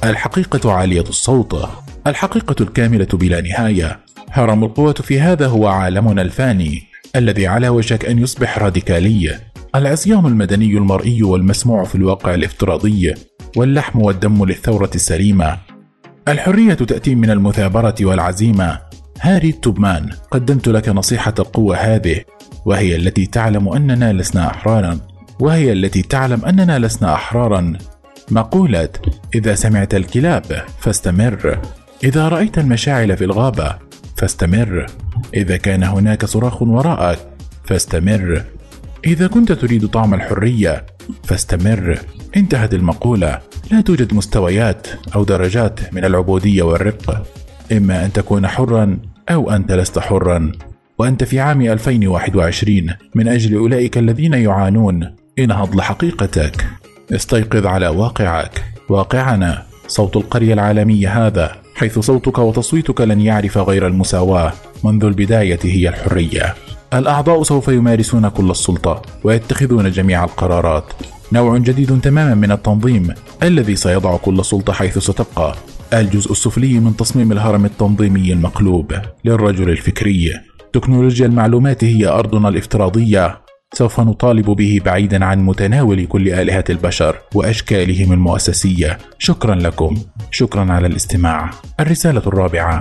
الحقيقة 0.05 0.73
عالية 0.73 1.05
الصوت. 1.09 1.69
الحقيقة 2.07 2.57
الكاملة 2.61 3.09
بلا 3.13 3.41
نهاية. 3.41 4.01
هرم 4.31 4.65
القوة 4.65 4.93
في 4.93 5.21
هذا 5.21 5.47
هو 5.47 5.67
عالمنا 5.67 6.23
الفاني 6.23 6.83
الذي 7.17 7.47
على 7.47 7.69
وشك 7.69 8.05
أن 8.05 8.19
يصبح 8.19 8.59
راديكالي. 8.59 9.39
العصيان 9.75 10.27
المدني 10.27 10.79
المرئي 10.79 11.23
والمسموع 11.23 11.85
في 11.85 11.95
الواقع 11.95 12.35
الافتراضي 12.35 13.15
واللحم 13.57 14.03
والدم 14.03 14.45
للثورة 14.45 14.91
السليمة. 14.95 15.59
الحرية 16.29 16.75
تأتي 16.75 17.15
من 17.15 17.31
المثابرة 17.31 17.95
والعزيمة. 18.01 18.79
هاري 19.21 19.53
توبمان 19.53 20.11
قدمت 20.31 20.69
لك 20.69 20.89
نصيحة 20.89 21.35
القوة 21.39 21.77
هذه 21.77 22.21
وهي 22.65 22.97
التي 22.97 23.27
تعلم 23.27 23.69
أننا 23.69 24.13
لسنا 24.13 24.47
أحرارا. 24.47 24.99
وهي 25.41 25.73
التي 25.73 26.03
تعلم 26.03 26.45
أننا 26.45 26.79
لسنا 26.79 27.15
أحرارا. 27.15 27.79
مقولة 28.31 28.89
إذا 29.35 29.55
سمعت 29.55 29.95
الكلاب 29.95 30.65
فاستمر. 30.79 31.59
إذا 32.05 32.29
رأيت 32.29 32.59
المشاعل 32.59 33.17
في 33.17 33.25
الغابة 33.25 33.75
فاستمر. 34.17 34.87
إذا 35.35 35.57
كان 35.57 35.83
هناك 35.83 36.25
صراخ 36.25 36.63
وراءك 36.63 37.19
فاستمر. 37.65 38.45
إذا 39.07 39.27
كنت 39.27 39.53
تريد 39.53 39.87
طعم 39.87 40.15
الحرية 40.15 40.87
فاستمر. 41.25 41.99
انتهت 42.37 42.75
المقولة. 42.75 43.39
لا 43.71 43.81
توجد 43.81 44.15
مستويات 44.15 44.87
أو 45.15 45.25
درجات 45.25 45.95
من 45.95 46.05
العبودية 46.05 46.63
والرق. 46.63 47.27
إما 47.73 48.05
أن 48.05 48.13
تكون 48.13 48.47
حرا 48.47 48.99
أو 49.31 49.51
أنت 49.51 49.73
لست 49.73 49.99
حرا. 49.99 50.53
وأنت 50.99 51.25
في 51.25 51.41
عام 51.41 51.63
2021 51.63 52.95
من 53.15 53.29
أجل 53.29 53.57
أولئك 53.57 53.99
الذين 53.99 54.35
يعانون. 54.35 55.15
انهض 55.39 55.77
لحقيقتك. 55.77 56.67
استيقظ 57.13 57.67
على 57.67 57.89
واقعك. 57.89 58.65
واقعنا. 58.89 59.63
صوت 59.89 60.17
القرية 60.17 60.55
العالمية 60.55 61.27
هذا 61.27 61.57
حيث 61.75 61.99
صوتك 61.99 62.39
وتصويتك 62.39 63.01
لن 63.01 63.21
يعرف 63.21 63.59
غير 63.59 63.87
المساواة. 63.87 64.53
منذ 64.85 65.05
البداية 65.05 65.59
هي 65.63 65.89
الحرية. 65.89 66.55
الأعضاء 66.95 67.43
سوف 67.43 67.69
يمارسون 67.69 68.29
كل 68.29 68.51
السلطة 68.51 69.03
ويتخذون 69.25 69.91
جميع 69.91 70.25
القرارات. 70.25 70.85
نوع 71.33 71.59
جديد 71.59 72.01
تماما 72.01 72.35
من 72.35 72.53
التنظيم 72.53 73.15
الذي 73.43 73.77
سيضع 73.77 74.17
كل 74.17 74.45
سلطة 74.45 74.73
حيث 74.73 74.99
ستبقى. 74.99 75.55
الجزء 75.93 76.33
السفلي 76.33 76.81
من 76.81 76.97
تصميم 76.97 77.33
الهرم 77.33 77.65
التنظيمي 77.65 78.33
المقلوب 78.33 78.93
للرجل 79.25 79.71
الفكري. 79.71 80.33
تكنولوجيا 80.73 81.27
المعلومات 81.27 81.85
هي 81.85 82.07
أرضنا 82.07 82.49
الافتراضية. 82.49 83.41
سوف 83.75 84.01
نطالب 84.01 84.51
به 84.51 84.81
بعيدا 84.85 85.25
عن 85.25 85.39
متناول 85.39 86.07
كل 86.07 86.29
آلهة 86.29 86.65
البشر 86.71 87.17
وأشكالهم 87.35 88.13
المؤسسية. 88.13 88.99
شكرا 89.19 89.55
لكم. 89.55 89.97
شكرا 90.31 90.73
على 90.73 90.87
الاستماع. 90.87 91.51
الرسالة 91.81 92.23
الرابعة. 92.27 92.81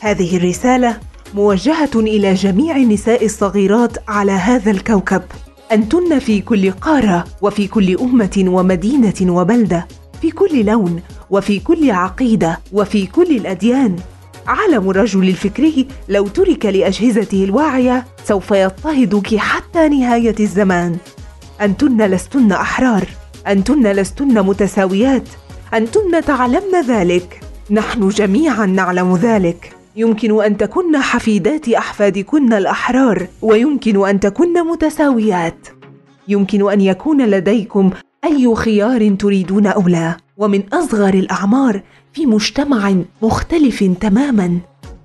هذه 0.00 0.36
الرسالة 0.36 0.96
موجهة 1.34 1.90
إلى 1.94 2.34
جميع 2.34 2.76
النساء 2.76 3.24
الصغيرات 3.24 3.96
على 4.08 4.32
هذا 4.32 4.70
الكوكب. 4.70 5.22
أنتن 5.72 6.18
في 6.18 6.40
كل 6.40 6.70
قارة 6.70 7.24
وفي 7.42 7.68
كل 7.68 7.98
أمة 7.98 8.44
ومدينة 8.46 9.32
وبلدة. 9.32 9.86
في 10.22 10.30
كل 10.30 10.64
لون 10.64 11.00
وفي 11.30 11.58
كل 11.58 11.90
عقيدة 11.90 12.60
وفي 12.72 13.06
كل 13.06 13.36
الأديان. 13.36 13.96
عالم 14.46 14.90
الرجل 14.90 15.28
الفكري 15.28 15.86
لو 16.08 16.28
ترك 16.28 16.66
لأجهزته 16.66 17.44
الواعية 17.44 18.04
سوف 18.24 18.50
يضطهدك 18.50 19.36
حتى 19.36 19.88
نهاية 19.88 20.34
الزمان. 20.40 20.96
أنتن 21.60 22.02
لستن 22.02 22.52
أحرار 22.52 23.08
أنتن 23.46 23.92
لستن 23.92 24.42
متساويات 24.42 25.28
أنتن 25.74 26.24
تعلمن 26.24 26.80
ذلك. 26.88 27.40
نحن 27.70 28.08
جميعا 28.08 28.66
نعلم 28.66 29.16
ذلك. 29.16 29.72
يمكن 29.96 30.44
أن 30.44 30.56
تكن 30.56 30.96
حفيدات 30.96 31.68
أحفادكن 31.68 32.52
الأحرار 32.52 33.26
ويمكن 33.42 34.08
أن 34.08 34.20
تكن 34.20 34.66
متساويات. 34.66 35.68
يمكن 36.28 36.70
أن 36.70 36.80
يكون 36.80 37.26
لديكم 37.26 37.90
أي 38.26 38.54
خيار 38.54 39.14
تريدون 39.14 39.66
أو 39.66 39.88
لا 39.88 40.16
ومن 40.36 40.62
أصغر 40.72 41.14
الأعمار 41.14 41.82
في 42.12 42.26
مجتمع 42.26 42.94
مختلف 43.22 43.84
تماما. 44.00 44.58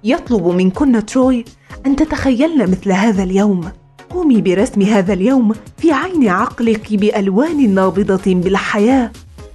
يطلب 0.03 0.47
منكن 0.47 1.05
تروي 1.05 1.45
أن 1.85 1.95
تتخيلن 1.95 2.71
مثل 2.71 2.91
هذا 2.91 3.23
اليوم. 3.23 3.71
قومي 4.09 4.41
برسم 4.41 4.81
هذا 4.81 5.13
اليوم 5.13 5.53
في 5.77 5.91
عين 5.91 6.27
عقلك 6.27 6.93
بألوان 6.93 7.75
نابضة 7.75 8.33
بالحياة 8.33 9.11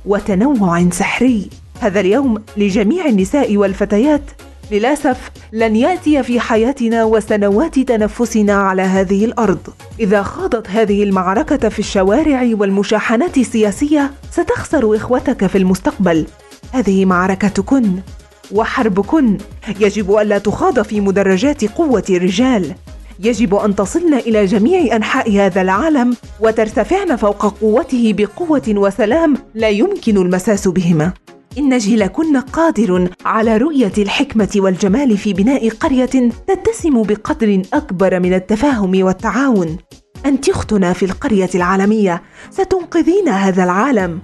وتنوع 0.07 0.91
سحري. 0.91 1.51
هذا 1.81 2.01
اليوم 2.01 2.43
لجميع 2.57 3.07
النساء 3.07 3.57
والفتيات 3.57 4.23
للأسف 4.71 5.31
لن 5.53 5.77
يأتي 5.77 6.23
في 6.23 6.41
حياتنا 6.41 7.05
وسنوات 7.05 7.79
تنفسنا 7.79 8.55
على 8.55 8.83
هذه 8.83 9.25
الأرض. 9.25 9.59
إذا 10.01 10.23
خاضت 10.23 10.71
هذه 10.71 11.03
المعركة 11.03 11.69
في 11.69 11.79
الشوارع 11.79 12.51
والمشاحنات 12.53 13.39
السياسية 13.39 14.11
ستخسر 14.31 14.97
إخوتك 14.97 15.47
في 15.47 15.59
المستقبل. 15.59 16.27
هذه 16.73 17.05
معركتكن 17.05 17.93
وحربكن. 18.53 19.39
يجب 19.81 20.17
الا 20.17 20.39
تخاض 20.39 20.83
في 20.83 21.01
مدرجات 21.01 21.65
قوة 21.65 22.05
الرجال. 22.11 22.75
يجب 23.21 23.55
أن 23.55 23.75
تصلن 23.75 24.15
إلى 24.15 24.47
جميع 24.47 24.97
أنحاء 24.97 25.33
هذا 25.33 25.61
العالم 25.63 26.17
وترتفعن 26.41 27.17
فوق 27.17 27.59
قوته 27.61 28.15
بقوة 28.17 28.63
وسلام 28.69 29.35
لا 29.55 29.69
يمكن 29.69 30.17
المساس 30.17 30.69
بهما. 30.69 31.13
إن 31.59 31.79
جيلكن 31.79 32.37
قادر 32.41 33.09
على 33.25 33.57
رؤية 33.57 33.93
الحكمة 33.99 34.49
والجمال 34.57 35.17
في 35.17 35.33
بناء 35.33 35.69
قرية 35.69 36.31
تتسم 36.47 37.03
بقدر 37.03 37.63
أكبر 37.73 38.21
من 38.21 38.35
التفاهم 38.35 39.05
والتعاون. 39.05 39.77
أنت 40.27 40.49
أختنا 40.49 40.93
في 40.93 41.05
القرية 41.05 41.51
العالمية، 41.55 42.23
ستنقذين 42.51 43.29
هذا 43.29 43.65
العالم. 43.65 44.21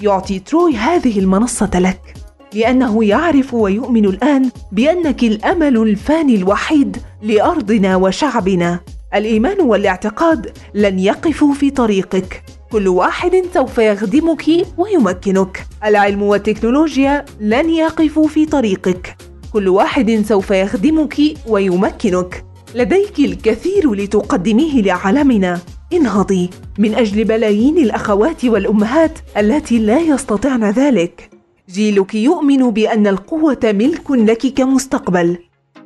يعطي 0.00 0.38
تروي 0.38 0.76
هذه 0.76 1.18
المنصة 1.18 1.70
لك، 1.74 2.14
لأنه 2.54 3.04
يعرف 3.04 3.54
ويؤمن 3.54 4.04
الآن 4.04 4.50
بأنك 4.72 5.22
الأمل 5.22 5.76
الفاني 5.76 6.34
الوحيد 6.34 6.96
لأرضنا 7.22 7.96
وشعبنا. 7.96 8.80
الإيمان 9.14 9.60
والاعتقاد 9.60 10.52
لن 10.74 10.98
يقفوا 10.98 11.54
في 11.54 11.70
طريقك، 11.70 12.42
كل 12.74 12.88
واحد 12.88 13.42
سوف 13.54 13.78
يخدمك 13.78 14.44
ويمكنك. 14.78 15.66
العلم 15.84 16.22
والتكنولوجيا 16.22 17.24
لن 17.40 17.70
يقفوا 17.70 18.28
في 18.28 18.46
طريقك. 18.46 19.16
كل 19.52 19.68
واحد 19.68 20.24
سوف 20.28 20.50
يخدمك 20.50 21.16
ويمكنك. 21.48 22.44
لديك 22.74 23.18
الكثير 23.18 23.94
لتقدميه 23.94 24.82
لعالمنا. 24.82 25.60
انهضي. 25.92 26.50
من 26.78 26.94
أجل 26.94 27.24
بلايين 27.24 27.78
الأخوات 27.78 28.44
والأمهات 28.44 29.18
التي 29.36 29.78
لا 29.78 30.00
يستطعن 30.00 30.64
ذلك. 30.64 31.30
جيلك 31.70 32.14
يؤمن 32.14 32.70
بأن 32.70 33.06
القوة 33.06 33.60
ملك 33.64 34.10
لك 34.10 34.46
كمستقبل. 34.46 35.38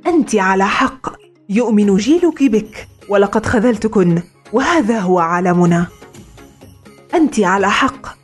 أنت 0.07 0.35
على 0.35 0.67
حق. 0.67 1.13
يؤمن 1.49 1.97
جيلك 1.97 2.43
بك. 2.43 2.89
ولقد 3.09 3.47
خذلتكن. 3.47 4.23
وهذا 4.53 4.99
هو 4.99 5.19
عالمنا. 5.19 5.87
أنت 7.15 7.41
على 7.41 7.71
حق. 7.71 8.19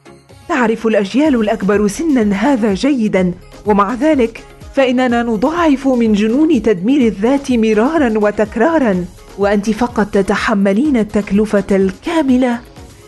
تعرف 0.49 0.87
الأجيال 0.87 1.35
الأكبر 1.35 1.89
سنا 1.89 2.37
هذا 2.37 2.75
جيدا 2.75 3.35
ومع 3.67 3.95
ذلك 3.95 4.45
فإننا 4.75 5.23
نضاعف 5.23 5.89
من 5.89 6.13
جنون 6.13 6.63
تدمير 6.63 7.01
الذات 7.07 7.53
مرارا 7.53 8.19
وتكرارا 8.19 9.05
وأنت 9.39 9.71
فقط 9.71 10.07
تتحملين 10.07 10.97
التكلفة 10.97 11.65
الكاملة 11.71 12.61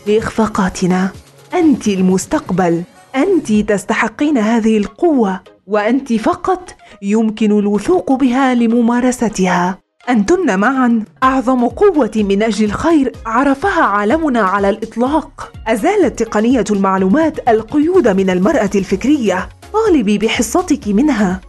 لإخفاقاتنا. 0.07 1.09
أنت 1.53 1.87
المستقبل. 1.87 2.83
أنت 3.15 3.53
تستحقين 3.53 4.37
هذه 4.37 4.77
القوة 4.77 5.39
وأنت 5.67 6.13
فقط 6.13 6.75
يمكن 7.01 7.59
الوثوق 7.59 8.13
بها 8.13 8.55
لممارستها. 8.55 9.86
أنتن 10.09 10.59
معا. 10.59 11.03
أعظم 11.23 11.67
قوة 11.67 12.11
من 12.15 12.43
أجل 12.43 12.65
الخير 12.65 13.11
عرفها 13.25 13.83
عالمنا 13.83 14.41
على 14.41 14.69
الإطلاق. 14.69 15.51
أزالت 15.67 16.23
تقنية 16.23 16.63
المعلومات 16.71 17.49
القيود 17.49 18.07
من 18.07 18.29
المرأة 18.29 18.69
الفكرية. 18.75 19.49
طالبي 19.73 20.17
بحصتك 20.17 20.87
منها. 20.87 21.41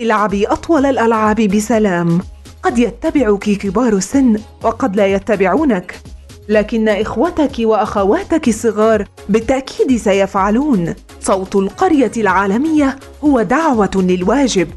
العبي 0.00 0.46
أطول 0.46 0.86
الألعاب 0.86 1.36
بسلام. 1.36 2.20
قد 2.62 2.78
يتبعك 2.78 3.44
كبار 3.50 3.92
السن 3.92 4.38
وقد 4.62 4.96
لا 4.96 5.06
يتبعونك. 5.06 6.00
لكن 6.48 6.88
إخوتك 6.88 7.52
وأخواتك 7.58 8.48
الصغار 8.48 9.04
بالتأكيد 9.28 9.96
سيفعلون. 9.96 10.94
صوت 11.20 11.56
القرية 11.56 12.12
العالمية 12.16 12.96
هو 13.24 13.42
دعوة 13.42 13.90
للواجب. 13.94 14.68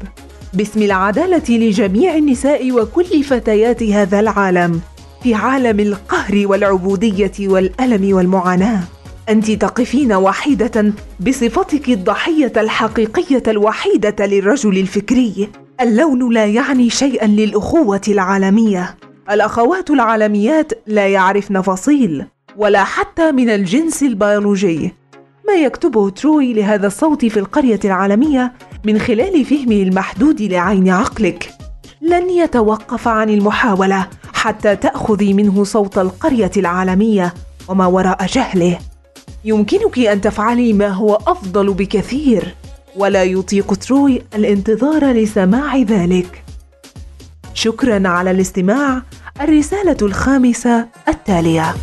باسم 0.54 0.82
العدالة 0.82 1.56
لجميع 1.58 2.16
النساء 2.16 2.72
وكل 2.72 3.24
فتيات 3.24 3.82
هذا 3.82 4.20
العالم 4.20 4.80
في 5.22 5.34
عالم 5.34 5.80
القهر 5.80 6.42
والعبودية 6.46 7.32
والألم 7.40 8.16
والمعاناة. 8.16 8.80
أنت 9.28 9.50
تقفين 9.50 10.12
وحيده 10.12 10.92
بصفتك 11.20 11.88
الضحية 11.88 12.52
الحقيقية 12.56 13.42
الوحيدة 13.48 14.26
للرجل 14.26 14.78
الفكري. 14.78 15.48
اللون 15.80 16.32
لا 16.32 16.46
يعني 16.46 16.90
شيئا 16.90 17.26
للأخوة 17.26 18.00
العالمية. 18.08 18.96
الأخوات 19.30 19.90
العالميات 19.90 20.72
لا 20.86 21.08
يعرفن 21.08 21.60
فصيل 21.60 22.24
ولا 22.56 22.84
حتى 22.84 23.32
من 23.32 23.50
الجنس 23.50 24.02
البيولوجي. 24.02 24.94
ما 25.48 25.54
يكتبه 25.54 26.10
تروي 26.10 26.52
لهذا 26.52 26.86
الصوت 26.86 27.24
في 27.24 27.36
القرية 27.36 27.80
العالمية 27.84 28.52
من 28.84 28.98
خلال 28.98 29.44
فهمه 29.44 29.82
المحدود 29.82 30.42
لعين 30.42 30.88
عقلك. 30.88 31.50
لن 32.02 32.30
يتوقف 32.30 33.08
عن 33.08 33.30
المحاولة 33.30 34.06
حتى 34.34 34.76
تأخذي 34.76 35.32
منه 35.32 35.64
صوت 35.64 35.98
القرية 35.98 36.50
العالمية 36.56 37.34
وما 37.68 37.86
وراء 37.86 38.26
جهله. 38.26 38.78
يمكنك 39.44 39.98
أن 39.98 40.20
تفعلي 40.20 40.72
ما 40.72 40.88
هو 40.88 41.14
أفضل 41.14 41.74
بكثير 41.74 42.54
ولا 42.96 43.22
يطيق 43.22 43.74
تروي 43.74 44.22
الانتظار 44.34 45.04
لسماع 45.04 45.76
ذلك. 45.76 46.44
شكرا 47.54 48.08
على 48.08 48.30
الاستماع 48.30 49.02
الرسالة 49.40 49.96
الخامسة 50.02 50.86
التالية. 51.08 51.74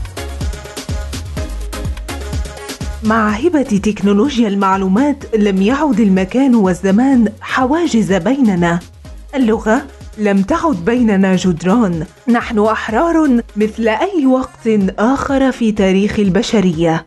مع 3.04 3.30
هبة 3.30 3.62
تكنولوجيا 3.62 4.48
المعلومات 4.48 5.36
لم 5.36 5.62
يعد 5.62 6.00
المكان 6.00 6.56
والزمان 6.56 7.30
حواجز 7.42 8.14
بيننا. 8.14 8.80
اللغة 9.36 9.82
لم 10.18 10.42
تعد 10.42 10.86
بيننا 10.86 11.36
جدران. 11.36 12.06
نحن 12.28 12.60
أحرار 12.60 13.42
مثل 13.56 13.88
أي 13.88 14.26
وقت 14.26 14.68
آخر 15.00 15.52
في 15.52 15.72
تاريخ 15.72 16.20
البشرية. 16.20 17.06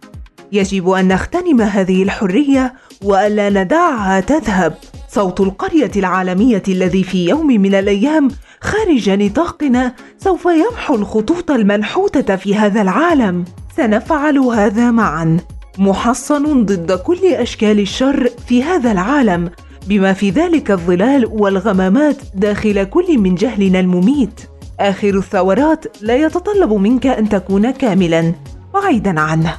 يجب 0.52 0.90
أن 0.90 1.08
نغتنم 1.08 1.60
هذه 1.60 2.02
الحرية 2.02 2.74
وألا 3.02 3.50
ندعها 3.50 4.20
تذهب. 4.20 4.74
صوت 5.08 5.40
القرية 5.40 5.90
العالمية 5.96 6.62
الذي 6.68 7.02
في 7.02 7.28
يوم 7.28 7.46
من 7.46 7.74
الأيام 7.74 8.28
خارج 8.60 9.10
نطاقنا 9.10 9.94
سوف 10.18 10.44
يمحو 10.44 10.94
الخطوط 10.94 11.50
المنحوتة 11.50 12.36
في 12.36 12.54
هذا 12.56 12.82
العالم. 12.82 13.44
سنفعل 13.76 14.38
هذا 14.38 14.90
معا. 14.90 15.38
محصن 15.78 16.64
ضد 16.64 16.92
كل 16.92 17.26
أشكال 17.26 17.80
الشر 17.80 18.30
في 18.48 18.62
هذا 18.62 18.92
العالم 18.92 19.50
بما 19.88 20.12
في 20.12 20.30
ذلك 20.30 20.70
الظلال 20.70 21.26
والغمامات 21.26 22.16
داخل 22.34 22.84
كل 22.84 23.18
من 23.18 23.34
جهلنا 23.34 23.80
المميت. 23.80 24.40
آخر 24.80 25.18
الثورات 25.18 25.84
لا 26.00 26.16
يتطلب 26.16 26.72
منك 26.72 27.06
أن 27.06 27.28
تكون 27.28 27.70
كاملا 27.70 28.32
بعيدا 28.74 29.20
عنه. 29.20 29.54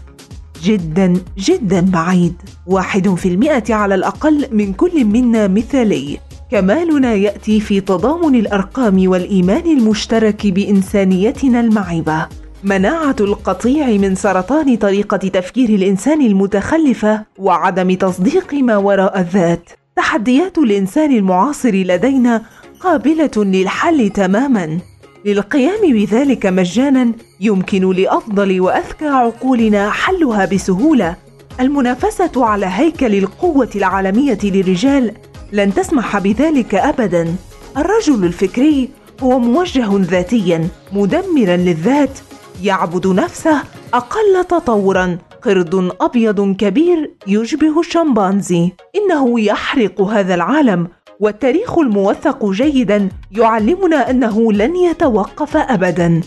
جدا 0.63 1.13
جدا 1.37 1.81
بعيد. 1.81 2.33
واحد 2.67 3.15
في 3.15 3.27
المئة 3.27 3.73
على 3.73 3.95
الأقل 3.95 4.47
من 4.51 4.73
كل 4.73 5.05
منا 5.05 5.47
مثالي. 5.47 6.17
كمالنا 6.51 7.13
يأتي 7.13 7.59
في 7.59 7.81
تضامن 7.81 8.35
الأرقام 8.35 9.09
والإيمان 9.09 9.77
المشترك 9.77 10.47
بإنسانيتنا 10.47 11.59
المعيبة. 11.59 12.27
مناعة 12.65 13.15
القطيع 13.19 13.87
من 13.87 14.15
سرطان 14.15 14.75
طريقة 14.75 15.17
تفكير 15.17 15.69
الإنسان 15.69 16.21
المتخلفة 16.21 17.23
وعدم 17.37 17.93
تصديق 17.93 18.53
ما 18.53 18.77
وراء 18.77 19.19
الذات. 19.19 19.69
تحديات 19.95 20.57
الإنسان 20.57 21.11
المعاصر 21.11 21.71
لدينا 21.71 22.41
قابلة 22.79 23.31
للحل 23.37 24.09
تماما. 24.09 24.79
للقيام 25.25 25.93
بذلك 25.93 26.45
مجانا 26.45 27.11
يمكن 27.41 27.91
لأفضل 27.91 28.61
وأذكى 28.61 29.07
عقولنا 29.07 29.89
حلها 29.89 30.45
بسهولة. 30.45 31.15
المنافسة 31.59 32.45
على 32.45 32.65
هيكل 32.65 33.15
القوة 33.15 33.69
العالمية 33.75 34.39
للرجال 34.43 35.11
لن 35.51 35.73
تسمح 35.73 36.19
بذلك 36.19 36.75
ابدا. 36.75 37.35
الرجل 37.77 38.25
الفكري 38.25 38.89
هو 39.23 39.39
موجه 39.39 39.89
ذاتيا 39.91 40.67
مدمرا 40.93 41.57
للذات 41.57 42.19
يعبد 42.63 43.07
نفسه 43.07 43.61
أقل 43.93 44.45
تطورا. 44.49 45.17
قرد 45.41 45.91
أبيض 46.01 46.55
كبير 46.55 47.11
يشبه 47.27 47.79
الشمبانزي. 47.79 48.71
إنه 48.95 49.39
يحرق 49.39 50.01
هذا 50.01 50.35
العالم 50.35 50.87
والتاريخ 51.19 51.77
الموثق 51.77 52.45
جيدا 52.45 53.09
يعلمنا 53.31 54.09
أنه 54.09 54.53
لن 54.53 54.75
يتوقف 54.75 55.57
ابدا. 55.57 56.21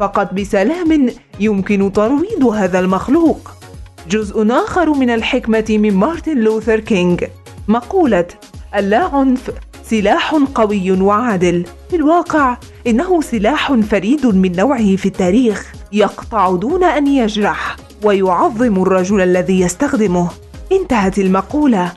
فقط 0.00 0.34
بسلام 0.34 1.10
يمكن 1.40 1.92
ترويض 1.92 2.44
هذا 2.44 2.78
المخلوق. 2.78 3.50
جزء 4.08 4.46
آخر 4.50 4.90
من 4.90 5.10
الحكمة 5.10 5.64
من 5.68 5.94
مارتن 5.94 6.38
لوثر 6.38 6.80
كينغ. 6.80 7.18
مقولة 7.68 8.26
اللا 8.76 8.98
عنف 8.98 9.50
سلاح 9.90 10.34
قوي 10.54 10.92
وعادل. 10.92 11.64
في 11.90 11.96
الواقع 11.96 12.56
إنه 12.86 13.20
سلاح 13.20 13.72
فريد 13.72 14.26
من 14.26 14.52
نوعه 14.56 14.96
في 14.96 15.06
التاريخ 15.06 15.72
يقطع 15.92 16.54
دون 16.54 16.84
أن 16.84 17.06
يجرح 17.06 17.76
ويعظم 18.04 18.82
الرجل 18.82 19.20
الذي 19.20 19.60
يستخدمه. 19.60 20.30
انتهت 20.72 21.18
المقولة. 21.18 21.92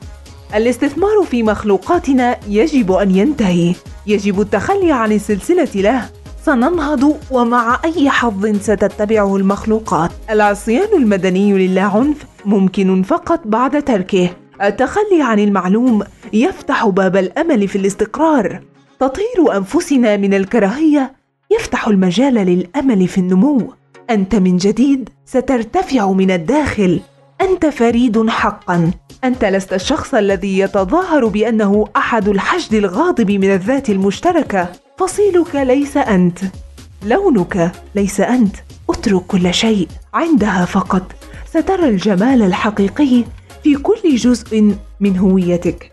الاستثمار 0.54 1.22
في 1.30 1.42
مخلوقاتنا 1.42 2.36
يجب 2.48 2.92
أن 2.92 3.16
ينتهي. 3.16 3.74
يجب 4.06 4.40
التخلي 4.40 4.92
عن 4.92 5.12
السلسلة 5.12 5.68
له. 5.74 6.10
سننهض 6.46 7.16
ومع 7.30 7.80
أي 7.84 8.10
حظ 8.10 8.46
ستتبعه 8.46 9.36
المخلوقات. 9.36 10.10
العصيان 10.30 10.88
المدني 10.96 11.68
للا 11.68 11.82
عنف 11.82 12.16
ممكن 12.44 13.02
فقط 13.02 13.40
بعد 13.44 13.82
تركه. 13.82 14.30
التخلي 14.62 15.22
عن 15.22 15.38
المعلوم 15.38 16.02
يفتح 16.32 16.86
باب 16.86 17.16
الأمل 17.16 17.68
في 17.68 17.76
الاستقرار. 17.76 18.60
تطهير 19.00 19.56
أنفسنا 19.56 20.16
من 20.16 20.34
الكراهية 20.34 21.12
يفتح 21.50 21.88
المجال 21.88 22.34
للأمل 22.34 23.08
في 23.08 23.18
النمو. 23.18 23.72
أنت 24.10 24.34
من 24.34 24.56
جديد 24.56 25.08
سترتفع 25.26 26.12
من 26.12 26.30
الداخل. 26.30 27.00
أنت 27.40 27.66
فريد 27.66 28.28
حقا. 28.28 28.90
أنت 29.24 29.44
لست 29.44 29.72
الشخص 29.72 30.14
الذي 30.14 30.58
يتظاهر 30.58 31.26
بأنه 31.26 31.88
أحد 31.96 32.28
الحشد 32.28 32.74
الغاضب 32.74 33.30
من 33.30 33.52
الذات 33.52 33.90
المشتركة. 33.90 34.68
فصيلك 34.98 35.54
ليس 35.54 35.96
أنت. 35.96 36.38
لونك 37.06 37.72
ليس 37.94 38.20
أنت. 38.20 38.56
اترك 38.90 39.22
كل 39.26 39.54
شيء 39.54 39.88
عندها 40.14 40.64
فقط. 40.64 41.12
سترى 41.50 41.88
الجمال 41.88 42.42
الحقيقي 42.42 43.24
في 43.64 43.74
كل 43.74 44.16
جزء 44.16 44.74
من 45.00 45.18
هويتك. 45.18 45.92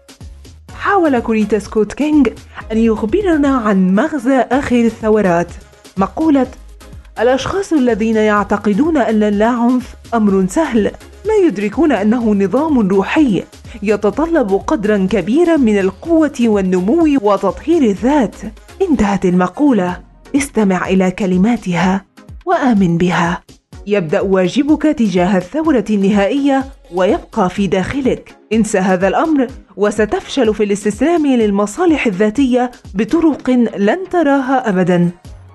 حاول 0.74 1.20
كوريتا 1.20 1.60
سكوت 1.60 1.94
كينج 1.94 2.30
أن 2.72 2.78
يخبرنا 2.78 3.48
عن 3.48 3.96
مغزى 3.96 4.36
آخر 4.36 4.86
الثورات. 4.86 5.48
مقولة 5.98 6.48
الأشخاص 7.20 7.74
الذين 7.74 8.16
يعتقدون 8.16 8.98
أن 8.98 9.24
اللاعنف 9.24 9.96
أمر 10.14 10.46
سهل 10.50 10.84
لا 11.26 11.48
يدركون 11.48 11.92
أنه 11.92 12.34
نظام 12.34 12.80
روحي 12.80 13.44
يتطلب 13.84 14.62
قدرا 14.68 15.08
كبيرا 15.12 15.58
من 15.58 15.80
القوة 15.80 16.40
والنمو 16.40 17.18
وتطهير 17.22 17.82
الذات. 17.82 18.36
انتهت 18.82 19.26
المقولة. 19.26 20.00
استمع 20.36 20.88
إلى 20.88 21.12
كلماتها 21.12 22.06
وآمن 22.46 22.98
بها. 22.98 23.44
يبدأ 23.88 24.22
واجبك 24.22 24.84
تجاه 24.84 25.38
الثورة 25.38 25.86
النهائية 25.90 26.66
ويبقى 26.94 27.50
في 27.50 27.68
داخلك. 27.68 28.36
انسى 28.54 28.78
هذا 28.78 29.08
الأمر 29.08 29.48
وستفشل 29.78 30.54
في 30.54 30.64
الاستسلام 30.64 31.28
للمصالح 31.28 32.06
الذاتية 32.06 32.72
بطرق 32.94 33.50
لن 33.78 33.98
تراها 34.12 34.70
ابدا. 34.70 35.10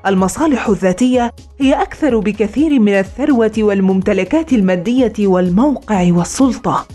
المصالح 0.06 0.68
الذاتية 0.68 1.32
هي 1.60 1.74
أكثر 1.74 2.18
بكثير 2.18 2.80
من 2.80 2.92
الثروة 2.92 3.52
والممتلكات 3.58 4.52
المادية 4.52 5.12
والموقع 5.20 6.08
والسلطة. 6.12 6.86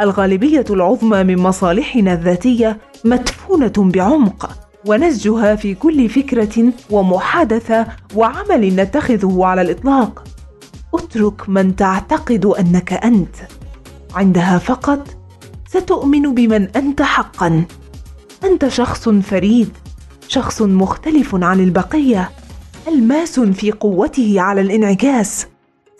الغالبية 0.00 0.64
العظمى 0.70 1.24
من 1.24 1.38
مصالحنا 1.38 2.12
الذاتية 2.12 2.78
مدفونة 3.04 3.72
بعمق 3.76 4.50
ونسجها 4.86 5.56
في 5.56 5.74
كل 5.74 6.08
فكرة 6.08 6.72
ومحادثة 6.90 7.86
وعمل 8.14 8.76
نتخذه 8.76 9.44
على 9.44 9.62
الإطلاق. 9.62 10.24
اترك 10.94 11.48
من 11.48 11.76
تعتقد 11.76 12.46
أنك 12.46 12.92
أنت. 12.92 13.36
عندها 14.14 14.58
فقط 14.58 15.08
ستؤمن 15.68 16.34
بمن 16.34 16.68
أنت 16.76 17.02
حقا. 17.02 17.64
أنت 18.44 18.68
شخص 18.68 19.08
فريد 19.08 19.70
شخص 20.28 20.62
مختلف 20.62 21.34
عن 21.34 21.60
البقية 21.60 22.30
ألماس 22.88 23.40
في 23.40 23.70
قوته 23.70 24.40
على 24.40 24.60
الانعكاس. 24.60 25.46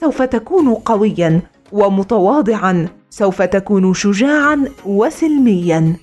سوف 0.01 0.23
تكون 0.23 0.75
قويا 0.75 1.41
ومتواضعا 1.73 2.89
سوف 3.11 3.43
تكون 3.43 3.95
شجاعا 3.95 4.65
وسلميا. 4.87 5.97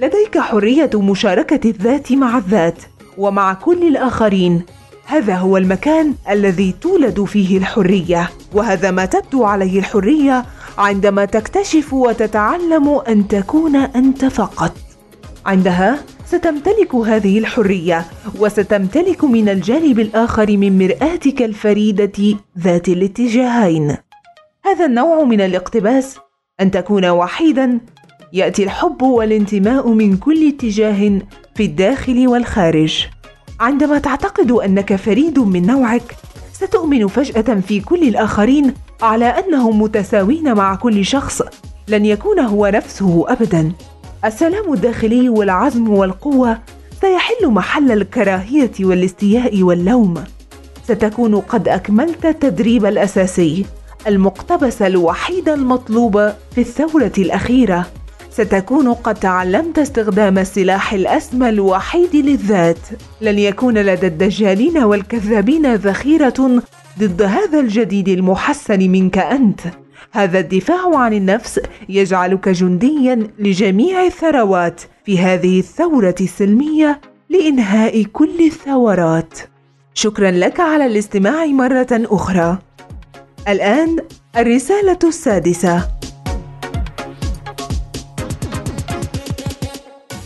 لديك 0.00 0.38
حرية 0.38 0.90
مشاركة 0.94 1.70
الذات 1.70 2.12
مع 2.12 2.38
الذات 2.38 2.82
ومع 3.18 3.54
كل 3.54 3.88
الآخرين. 3.88 4.62
هذا 5.06 5.36
هو 5.36 5.56
المكان 5.56 6.14
الذي 6.30 6.74
تولد 6.80 7.24
فيه 7.24 7.58
الحرية 7.58 8.30
وهذا 8.54 8.90
ما 8.90 9.04
تبدو 9.04 9.44
عليه 9.44 9.78
الحرية 9.78 10.44
عندما 10.78 11.24
تكتشف 11.24 11.92
وتتعلم 11.92 12.88
أن 13.08 13.28
تكون 13.28 13.76
أنت 13.76 14.24
فقط. 14.24 14.76
عندها 15.46 15.98
ستمتلك 16.26 16.94
هذه 16.94 17.38
الحرية 17.38 18.06
وستمتلك 18.38 19.24
من 19.24 19.48
الجانب 19.48 20.00
الآخر 20.00 20.56
من 20.56 20.78
مرآتك 20.78 21.42
الفريدة 21.42 22.38
ذات 22.58 22.88
الاتجاهين. 22.88 23.96
هذا 24.64 24.86
النوع 24.86 25.24
من 25.24 25.40
الاقتباس 25.40 26.18
أن 26.60 26.70
تكون 26.70 27.06
وحيدا 27.06 27.80
يأتي 28.32 28.62
الحب 28.62 29.02
والانتماء 29.02 29.88
من 29.88 30.16
كل 30.16 30.48
اتجاه 30.48 31.18
في 31.54 31.64
الداخل 31.64 32.28
والخارج. 32.28 33.06
عندما 33.60 33.98
تعتقد 33.98 34.50
أنك 34.52 34.96
فريد 34.96 35.38
من 35.38 35.66
نوعك 35.66 36.16
ستؤمن 36.52 37.06
فجأة 37.06 37.60
في 37.60 37.80
كل 37.80 38.08
الآخرين 38.08 38.74
على 39.02 39.24
أنهم 39.24 39.82
متساوين 39.82 40.54
مع 40.54 40.74
كل 40.74 41.04
شخص 41.04 41.42
لن 41.88 42.06
يكون 42.06 42.38
هو 42.38 42.66
نفسه 42.66 43.24
ابدا. 43.28 43.72
السلام 44.24 44.72
الداخلي 44.72 45.28
والعزم 45.28 45.90
والقوة 45.90 46.58
سيحل 47.00 47.46
محل 47.48 47.92
الكراهية 47.92 48.72
والاستياء 48.80 49.62
واللوم. 49.62 50.24
ستكون 50.88 51.40
قد 51.40 51.68
أكملت 51.68 52.26
التدريب 52.26 52.86
الأساسي 52.86 53.66
المقتبس 54.06 54.82
الوحيد 54.82 55.48
المطلوب 55.48 56.32
في 56.54 56.60
الثورة 56.60 57.12
الأخيرة. 57.18 57.86
ستكون 58.30 58.92
قد 58.92 59.14
تعلمت 59.14 59.78
استخدام 59.78 60.38
السلاح 60.38 60.92
الأسمى 60.92 61.48
الوحيد 61.48 62.16
للذات. 62.16 62.78
لن 63.20 63.38
يكون 63.38 63.78
لدى 63.78 64.06
الدجالين 64.06 64.78
والكذابين 64.78 65.74
ذخيرة 65.74 66.62
ضد 66.98 67.22
هذا 67.22 67.60
الجديد 67.60 68.08
المحسن 68.08 68.78
منك 68.78 69.18
أنت. 69.18 69.60
هذا 70.12 70.38
الدفاع 70.38 70.96
عن 70.96 71.12
النفس 71.12 71.60
يجعلك 71.88 72.48
جنديا 72.48 73.28
لجميع 73.38 74.04
الثروات 74.06 74.80
في 75.04 75.18
هذه 75.18 75.58
الثورة 75.58 76.14
السلمية 76.20 77.00
لإنهاء 77.30 78.02
كل 78.02 78.40
الثورات. 78.40 79.38
شكرا 79.94 80.30
لك 80.30 80.60
على 80.60 80.86
الاستماع 80.86 81.46
مرة 81.46 81.88
أخرى. 81.92 82.58
الآن 83.48 83.96
الرسالة 84.36 84.98
السادسة. 85.04 85.88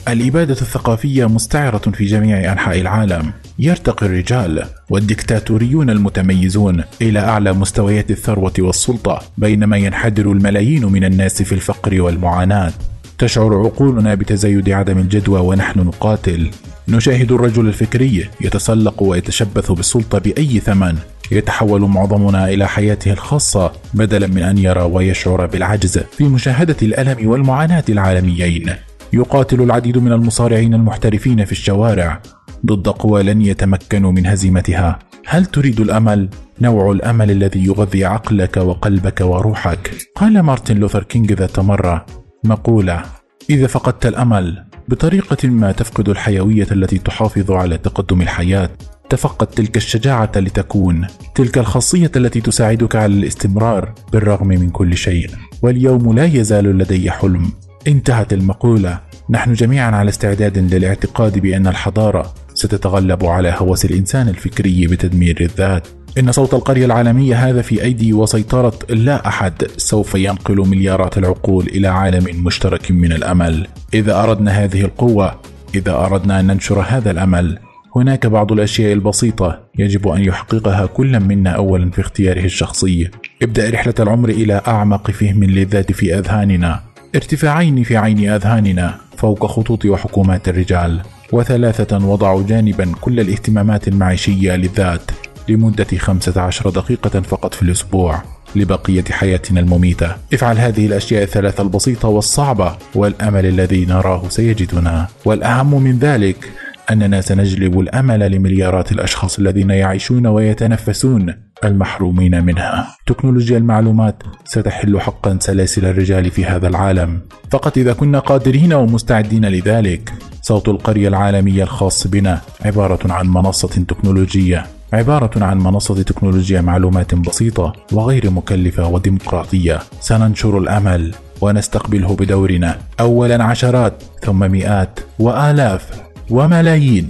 الإبادة 0.08 0.52
الثقافية 0.52 1.28
مستعرة 1.28 1.78
في 1.78 2.04
جميع 2.04 2.52
أنحاء 2.52 2.80
العالم. 2.80 3.32
يرتقي 3.58 4.06
الرجال 4.06 4.64
والدكتاتوريون 4.90 5.90
المتميزون 5.90 6.84
إلى 7.02 7.18
أعلى 7.18 7.52
مستويات 7.52 8.10
الثروة 8.10 8.52
والسلطة 8.58 9.22
بينما 9.38 9.76
ينحدر 9.76 10.32
الملايين 10.32 10.86
من 10.86 11.04
الناس 11.04 11.42
في 11.42 11.52
الفقر 11.52 12.00
والمعاناة. 12.00 12.72
تشعر 13.18 13.54
عقولنا 13.54 14.14
بتزايد 14.14 14.70
عدم 14.70 14.98
الجدوى 14.98 15.40
ونحن 15.40 15.80
نقاتل. 15.80 16.50
نشاهد 16.88 17.32
الرجل 17.32 17.66
الفكري 17.66 18.28
يتسلق 18.40 19.02
ويتشبث 19.02 19.72
بالسلطة 19.72 20.18
بأي 20.18 20.60
ثمن. 20.60 20.96
يتحول 21.32 21.80
معظمنا 21.80 22.48
إلى 22.48 22.68
حياته 22.68 23.12
الخاصة 23.12 23.72
بدلا 23.94 24.26
من 24.26 24.42
أن 24.42 24.58
يرى 24.58 24.82
ويشعر 24.82 25.46
بالعجز 25.46 25.98
في 25.98 26.24
مشاهدة 26.24 26.76
الألم 26.82 27.28
والمعاناة 27.28 27.84
العالميين. 27.88 28.70
يقاتل 29.12 29.62
العديد 29.62 29.98
من 29.98 30.12
المصارعين 30.12 30.74
المحترفين 30.74 31.44
في 31.44 31.52
الشوارع 31.52 32.22
ضد 32.66 32.88
قوى 32.88 33.22
لن 33.22 33.42
يتمكنوا 33.42 34.12
من 34.12 34.26
هزيمتها. 34.26 34.98
هل 35.26 35.46
تريد 35.46 35.80
الأمل؟ 35.80 36.28
نوع 36.60 36.92
الأمل 36.92 37.30
الذي 37.30 37.64
يغذي 37.64 38.04
عقلك 38.04 38.56
وقلبك 38.56 39.20
وروحك. 39.20 39.90
قال 40.14 40.40
مارتن 40.40 40.76
لوثر 40.76 41.02
كينج 41.02 41.32
ذات 41.32 41.58
مرة 41.58 42.06
مقولة 42.44 43.02
إذا 43.50 43.66
فقدت 43.66 44.06
الأمل 44.06 44.64
بطريقة 44.88 45.48
ما 45.48 45.72
تفقد 45.72 46.08
الحيوية 46.08 46.66
التي 46.72 46.98
تحافظ 46.98 47.50
على 47.50 47.78
تقدم 47.78 48.22
الحياة 48.22 48.70
تفقد 49.10 49.46
تلك 49.46 49.76
الشجاعة 49.76 50.32
لتكون 50.36 51.06
تلك 51.34 51.58
الخاصية 51.58 52.10
التي 52.16 52.40
تساعدك 52.40 52.96
على 52.96 53.14
الاستمرار 53.14 53.92
بالرغم 54.12 54.48
من 54.48 54.70
كل 54.70 54.96
شيء 54.96 55.30
واليوم 55.62 56.14
لا 56.14 56.24
يزال 56.24 56.78
لدي 56.78 57.10
حلم. 57.10 57.52
انتهت 57.86 58.32
المقولة. 58.32 59.00
نحن 59.30 59.52
جميعا 59.52 59.90
على 59.90 60.08
استعداد 60.08 60.74
للاعتقاد 60.74 61.38
بأن 61.38 61.66
الحضارة 61.66 62.34
ستتغلب 62.54 63.24
على 63.24 63.54
هوس 63.58 63.84
الإنسان 63.84 64.28
الفكري 64.28 64.86
بتدمير 64.86 65.40
الذات. 65.40 65.88
إن 66.18 66.32
صوت 66.32 66.54
القرية 66.54 66.84
العالمية 66.84 67.48
هذا 67.48 67.62
في 67.62 67.82
أيدي 67.82 68.12
وسيطرة 68.12 68.78
لا 68.88 69.28
أحد 69.28 69.52
سوف 69.76 70.14
ينقل 70.14 70.68
مليارات 70.68 71.18
العقول 71.18 71.66
إلى 71.66 71.88
عالم 71.88 72.44
مشترك 72.44 72.90
من 72.90 73.12
الأمل. 73.12 73.66
إذا 73.94 74.22
أردنا 74.22 74.50
هذه 74.50 74.80
القوة 74.80 75.40
إذا 75.74 75.92
أردنا 75.94 76.40
أن 76.40 76.46
ننشر 76.46 76.80
هذا 76.80 77.10
الأمل 77.10 77.58
هناك 77.96 78.26
بعض 78.26 78.52
الأشياء 78.52 78.92
البسيطة 78.92 79.60
يجب 79.78 80.08
أن 80.08 80.22
يحققها 80.22 80.86
كل 80.86 81.20
منا 81.20 81.50
أولا 81.50 81.90
في 81.90 82.00
اختياره 82.00 82.44
الشخصي. 82.44 83.10
ابدأ 83.42 83.70
رحلة 83.70 83.94
العمر 84.00 84.28
إلى 84.28 84.62
أعمق 84.68 85.10
فهم 85.10 85.44
للذات 85.44 85.92
في 85.92 86.18
أذهاننا. 86.18 86.80
ارتفاعين 87.16 87.82
في 87.82 87.96
عين 87.96 88.30
أذهاننا 88.30 88.94
فوق 89.16 89.46
خطوط 89.46 89.84
وحكومات 89.84 90.48
الرجال 90.48 91.00
وثلاثة 91.32 92.06
وضعوا 92.06 92.42
جانبا 92.42 92.92
كل 93.00 93.20
الاهتمامات 93.20 93.88
المعيشية 93.88 94.56
للذات 94.56 95.10
لمدة 95.48 95.98
15 95.98 96.70
دقيقة 96.70 97.20
فقط 97.20 97.54
في 97.54 97.62
الأسبوع 97.62 98.22
لبقية 98.56 99.04
حياتنا 99.10 99.60
المميتة. 99.60 100.16
افعل 100.32 100.58
هذه 100.58 100.86
الأشياء 100.86 101.22
الثلاثة 101.22 101.62
البسيطة 101.62 102.08
والصعبة 102.08 102.76
والأمل 102.94 103.46
الذي 103.46 103.84
نراه 103.86 104.28
سيجدنا. 104.28 105.08
والأهم 105.24 105.82
من 105.82 105.98
ذلك 105.98 106.52
أننا 106.90 107.20
سنجلب 107.20 107.80
الأمل 107.80 108.32
لمليارات 108.32 108.92
الأشخاص 108.92 109.38
الذين 109.38 109.70
يعيشون 109.70 110.26
ويتنفسون 110.26 111.34
المحرومين 111.64 112.44
منها. 112.44 112.86
تكنولوجيا 113.06 113.58
المعلومات 113.58 114.22
ستحل 114.44 115.00
حقا 115.00 115.38
سلاسل 115.40 115.84
الرجال 115.84 116.30
في 116.30 116.44
هذا 116.44 116.68
العالم، 116.68 117.20
فقط 117.50 117.78
إذا 117.78 117.92
كنا 117.92 118.18
قادرين 118.18 118.72
ومستعدين 118.72 119.44
لذلك. 119.44 120.12
صوت 120.42 120.68
القرية 120.68 121.08
العالمية 121.08 121.62
الخاص 121.62 122.06
بنا 122.06 122.40
عبارة 122.64 123.12
عن 123.12 123.28
منصة 123.28 123.68
تكنولوجية 123.68 124.66
عبارة 124.92 125.44
عن 125.44 125.58
منصة 125.58 126.02
تكنولوجيا 126.02 126.60
معلومات 126.60 127.14
بسيطة 127.14 127.72
وغير 127.92 128.30
مكلفة 128.30 128.88
وديمقراطية 128.88 129.78
سننشر 130.00 130.58
الأمل 130.58 131.14
ونستقبله 131.40 132.16
بدورنا 132.16 132.78
أولا 133.00 133.44
عشرات 133.44 134.02
ثم 134.22 134.50
مئات 134.50 135.00
وآلاف 135.18 136.05
وملايين 136.30 137.08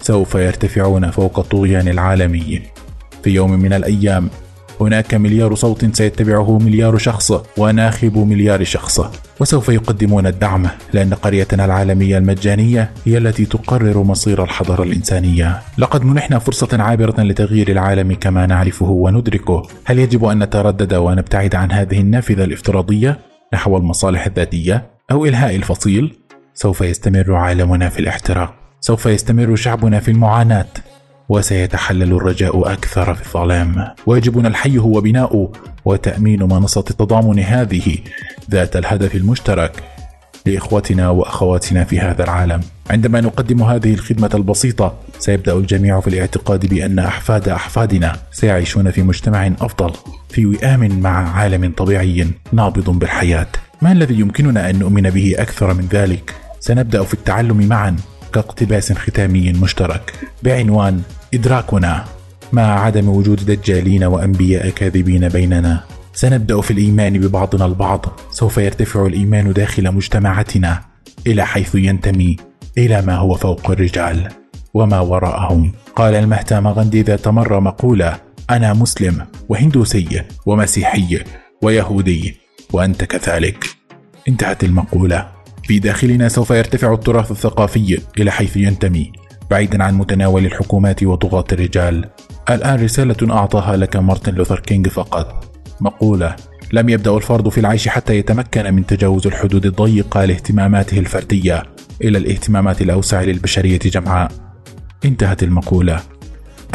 سوف 0.00 0.34
يرتفعون 0.34 1.10
فوق 1.10 1.38
الطغيان 1.38 1.88
العالمي. 1.88 2.62
في 3.22 3.30
يوم 3.30 3.52
من 3.52 3.72
الأيام 3.72 4.30
هناك 4.80 5.14
مليار 5.14 5.54
صوت 5.54 5.96
سيتبعه 5.96 6.58
مليار 6.58 6.98
شخص 6.98 7.32
وناخب 7.56 8.18
مليار 8.18 8.64
شخص. 8.64 9.00
وسوف 9.40 9.68
يقدمون 9.68 10.26
الدعم 10.26 10.68
لأن 10.92 11.14
قريتنا 11.14 11.64
العالمية 11.64 12.18
المجانية 12.18 12.90
هي 13.04 13.18
التي 13.18 13.44
تقرر 13.44 14.02
مصير 14.02 14.44
الحضارة 14.44 14.82
الإنسانية. 14.82 15.60
لقد 15.78 16.04
منحنا 16.04 16.38
فرصة 16.38 16.82
عابرة 16.82 17.22
لتغيير 17.22 17.70
العالم 17.70 18.14
كما 18.14 18.46
نعرفه 18.46 18.90
وندركه. 18.90 19.62
هل 19.84 19.98
يجب 19.98 20.24
أن 20.24 20.38
نتردد 20.38 20.94
ونبتعد 20.94 21.54
عن 21.54 21.72
هذه 21.72 22.00
النافذة 22.00 22.44
الافتراضية 22.44 23.18
نحو 23.54 23.76
المصالح 23.76 24.26
الذاتية 24.26 24.90
أو 25.10 25.26
إلهاء 25.26 25.56
الفصيل؟ 25.56 26.16
سوف 26.58 26.80
يستمر 26.80 27.34
عالمنا 27.34 27.88
في 27.88 27.98
الاحتراق. 27.98 28.54
سوف 28.80 29.06
يستمر 29.06 29.56
شعبنا 29.56 30.00
في 30.00 30.10
المعاناة. 30.10 30.66
وسيتحلل 31.28 32.12
الرجاء 32.12 32.72
أكثر 32.72 33.14
في 33.14 33.26
الظلام. 33.26 33.88
واجبنا 34.06 34.48
الحي 34.48 34.78
هو 34.78 35.00
بناء 35.00 35.50
وتأمين 35.84 36.42
منصة 36.42 36.84
التضامن 36.90 37.38
هذه 37.38 37.98
ذات 38.50 38.76
الهدف 38.76 39.14
المشترك 39.14 39.82
لإخوتنا 40.46 41.08
وأخواتنا 41.08 41.84
في 41.84 42.00
هذا 42.00 42.24
العالم. 42.24 42.60
عندما 42.90 43.20
نقدم 43.20 43.62
هذه 43.62 43.94
الخدمة 43.94 44.30
البسيطة 44.34 44.94
سيبدأ 45.18 45.52
الجميع 45.52 46.00
في 46.00 46.08
الاعتقاد 46.08 46.66
بأن 46.66 46.98
أحفاد 46.98 47.48
أحفادنا 47.48 48.16
سيعيشون 48.32 48.90
في 48.90 49.02
مجتمع 49.02 49.46
أفضل 49.46 49.92
في 50.28 50.46
وئام 50.46 51.00
مع 51.00 51.38
عالم 51.38 51.72
طبيعي 51.76 52.26
نابض 52.52 52.90
بالحياة. 52.90 53.46
ما 53.82 53.92
الذي 53.92 54.20
يمكننا 54.20 54.70
أن 54.70 54.78
نؤمن 54.78 55.10
به 55.10 55.34
أكثر 55.38 55.74
من 55.74 55.88
ذلك؟ 55.92 56.34
سنبدأ 56.66 57.02
في 57.04 57.14
التعلم 57.14 57.68
معا 57.68 57.96
كاقتباس 58.32 58.92
ختامي 58.92 59.52
مشترك. 59.52 60.12
بعنوان 60.42 61.02
إدراكنا 61.34 62.04
مع 62.52 62.80
عدم 62.80 63.08
وجود 63.08 63.46
دجالين 63.46 64.04
وأنبياء 64.04 64.70
كاذبين 64.70 65.28
بيننا. 65.28 65.84
سنبدأ 66.12 66.60
في 66.60 66.70
الإيمان 66.70 67.20
ببعضنا 67.20 67.66
البعض. 67.66 68.06
سوف 68.30 68.58
يرتفع 68.58 69.06
الإيمان 69.06 69.52
داخل 69.52 69.92
مجتمعاتنا 69.92 70.82
إلى 71.26 71.46
حيث 71.46 71.74
ينتمي 71.74 72.36
إلى 72.78 73.02
ما 73.02 73.16
هو 73.16 73.34
فوق 73.34 73.70
الرجال 73.70 74.28
وما 74.74 75.00
وراءهم. 75.00 75.72
قال 75.96 76.14
المهتم 76.14 76.68
غاندي 76.68 77.02
ذات 77.02 77.28
مره 77.28 77.60
مقولة 77.60 78.16
أنا 78.50 78.72
مسلم 78.74 79.26
وهندوسي 79.48 80.22
ومسيحي 80.46 81.24
ويهودي 81.62 82.36
وأنت 82.72 83.04
كذلك. 83.04 83.64
انتهت 84.28 84.64
المقولة. 84.64 85.35
في 85.66 85.78
داخلنا 85.78 86.28
سوف 86.28 86.50
يرتفع 86.50 86.92
التراث 86.92 87.30
الثقافي 87.30 87.98
إلى 88.18 88.30
حيث 88.30 88.56
ينتمي 88.56 89.12
بعيدا 89.50 89.84
عن 89.84 89.94
متناول 89.94 90.46
الحكومات 90.46 91.02
وطغاة 91.02 91.44
الرجال. 91.52 92.04
الآن 92.50 92.84
رسالة 92.84 93.34
أعطاها 93.34 93.76
لك 93.76 93.96
مارتن 93.96 94.34
لوثر 94.34 94.60
كينج 94.60 94.88
فقط. 94.88 95.44
مقولة 95.80 96.36
لم 96.72 96.88
يبدأ 96.88 97.16
الفرد 97.16 97.48
في 97.48 97.60
العيش 97.60 97.88
حتى 97.88 98.18
يتمكن 98.18 98.74
من 98.74 98.86
تجاوز 98.86 99.26
الحدود 99.26 99.66
الضيقة 99.66 100.24
لاهتماماته 100.24 100.98
الفردية 100.98 101.62
إلى 102.02 102.18
الاهتمامات 102.18 102.82
الأوسع 102.82 103.22
للبشرية 103.22 103.78
جمعاء. 103.78 104.32
انتهت 105.04 105.42
المقولة. 105.42 106.02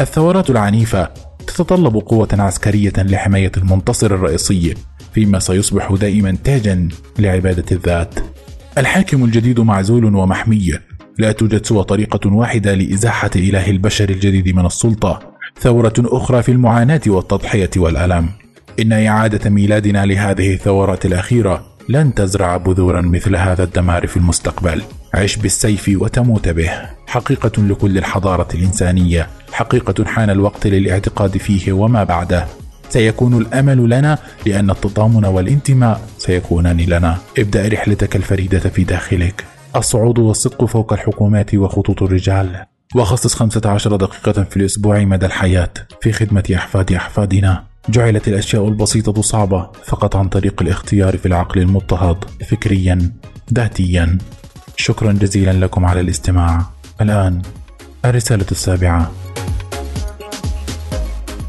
الثورات 0.00 0.50
العنيفة 0.50 1.08
تتطلب 1.46 1.96
قوة 1.96 2.28
عسكرية 2.32 2.92
لحماية 2.98 3.52
المنتصر 3.56 4.14
الرئيسي 4.14 4.74
فيما 5.14 5.38
سيصبح 5.38 5.92
دائما 5.92 6.36
تاجا 6.44 6.88
لعبادة 7.18 7.64
الذات. 7.72 8.14
الحاكم 8.78 9.24
الجديد 9.24 9.60
معزول 9.60 10.04
ومحمي. 10.04 10.72
لا 11.18 11.32
توجد 11.32 11.66
سوى 11.66 11.84
طريقة 11.84 12.30
واحدة 12.32 12.74
لإزاحة 12.74 13.30
إله 13.36 13.70
البشر 13.70 14.08
الجديد 14.08 14.56
من 14.56 14.66
السلطة. 14.66 15.20
ثورة 15.60 15.92
أخرى 15.98 16.42
في 16.42 16.52
المعاناة 16.52 17.00
والتضحية 17.06 17.70
والألم. 17.76 18.28
إن 18.80 18.92
إعادة 18.92 19.50
ميلادنا 19.50 20.06
لهذه 20.06 20.54
الثورات 20.54 21.06
الأخيرة 21.06 21.66
لن 21.88 22.14
تزرع 22.14 22.56
بذورا 22.56 23.00
مثل 23.00 23.36
هذا 23.36 23.64
الدمار 23.64 24.06
في 24.06 24.16
المستقبل. 24.16 24.82
عش 25.14 25.36
بالسيف 25.36 25.90
وتموت 25.94 26.48
به. 26.48 26.70
حقيقة 27.06 27.62
لكل 27.62 27.98
الحضارة 27.98 28.48
الإنسانية. 28.54 29.26
حقيقة 29.52 30.04
حان 30.04 30.30
الوقت 30.30 30.66
للاعتقاد 30.66 31.38
فيه 31.38 31.72
وما 31.72 32.04
بعده. 32.04 32.46
سيكون 32.92 33.38
الأمل 33.38 33.90
لنا 33.90 34.18
لأن 34.46 34.70
التضامن 34.70 35.24
والانتماء 35.24 36.00
سيكونان 36.18 36.76
لنا. 36.76 37.18
ابدأ 37.38 37.68
رحلتك 37.68 38.16
الفريدة 38.16 38.58
في 38.58 38.84
داخلك. 38.84 39.44
الصعود 39.76 40.18
والصدق 40.18 40.64
فوق 40.64 40.92
الحكومات 40.92 41.54
وخطوط 41.54 42.02
الرجال. 42.02 42.64
وخصص 42.94 43.34
15 43.34 43.96
دقيقة 43.96 44.44
في 44.44 44.56
الأسبوع 44.56 45.04
مدى 45.04 45.26
الحياة. 45.26 45.72
في 46.00 46.12
خدمة 46.12 46.44
أحفاد 46.54 46.92
أحفادنا. 46.92 47.64
جعلت 47.88 48.28
الأشياء 48.28 48.68
البسيطة 48.68 49.22
صعبة 49.22 49.70
فقط 49.84 50.16
عن 50.16 50.28
طريق 50.28 50.62
الاختيار 50.62 51.16
في 51.16 51.26
العقل 51.26 51.60
المضطهد. 51.60 52.24
فكريا. 52.50 53.12
ذاتيا. 53.54 54.18
شكرا 54.76 55.12
جزيلا 55.12 55.52
لكم 55.52 55.84
على 55.84 56.00
الاستماع. 56.00 56.62
الآن 57.00 57.42
الرسالة 58.04 58.46
السابعة. 58.50 59.12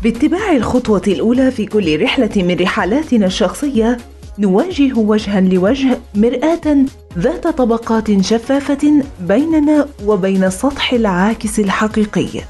باتباع 0.03 0.51
الخطوة 0.51 1.01
الأولى 1.07 1.51
في 1.51 1.65
كل 1.65 2.01
رحلة 2.01 2.29
من 2.35 2.57
رحلاتنا 2.61 3.25
الشخصية 3.25 3.97
نواجه 4.39 4.93
وجها 4.95 5.41
لوجه 5.41 5.99
مرآة 6.15 6.85
ذات 7.17 7.47
طبقات 7.47 8.21
شفافة 8.21 9.03
بيننا 9.19 9.87
وبين 10.05 10.43
السطح 10.43 10.93
العاكس 10.93 11.59
الحقيقي. 11.59 12.41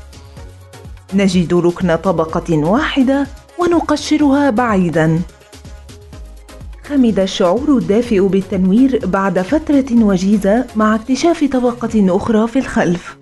نجد 1.13 1.53
ركن 1.53 1.95
طبقة 1.95 2.57
واحدة 2.57 3.27
ونقشرها 3.59 4.49
بعيدا. 4.49 5.19
خمد 6.83 7.19
الشعور 7.19 7.77
الدافئ 7.77 8.19
بالتنوير 8.19 8.99
بعد 9.05 9.41
فترة 9.41 9.85
وجيزة 9.91 10.65
مع 10.75 10.95
اكتشاف 10.95 11.43
طبقة 11.43 12.15
أخرى 12.15 12.47
في 12.47 12.59
الخلف. 12.59 13.17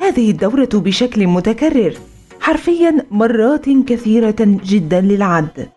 هذه 0.00 0.30
الدورة 0.30 0.68
بشكل 0.74 1.26
متكرر 1.26 1.94
حرفيا 2.44 2.96
مرات 3.10 3.70
كثيرة 3.70 4.36
جدا 4.40 5.00
للعد. 5.00 5.68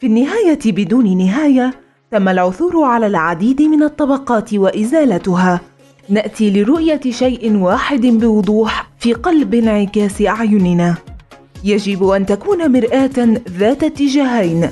في 0.00 0.06
النهاية 0.06 0.58
بدون 0.66 1.18
نهاية 1.18 1.74
تم 2.10 2.28
العثور 2.28 2.84
على 2.84 3.06
العديد 3.06 3.62
من 3.62 3.82
الطبقات 3.82 4.54
وإزالتها. 4.54 5.60
نأتي 6.08 6.50
لرؤية 6.50 7.00
شيء 7.10 7.56
واحد 7.56 8.00
بوضوح 8.00 8.90
في 8.98 9.12
قلب 9.12 9.54
انعكاس 9.54 10.22
أعيننا. 10.22 10.94
يجب 11.64 12.08
أن 12.08 12.26
تكون 12.26 12.72
مرآة 12.72 13.40
ذات 13.58 13.84
اتجاهين. 13.84 14.68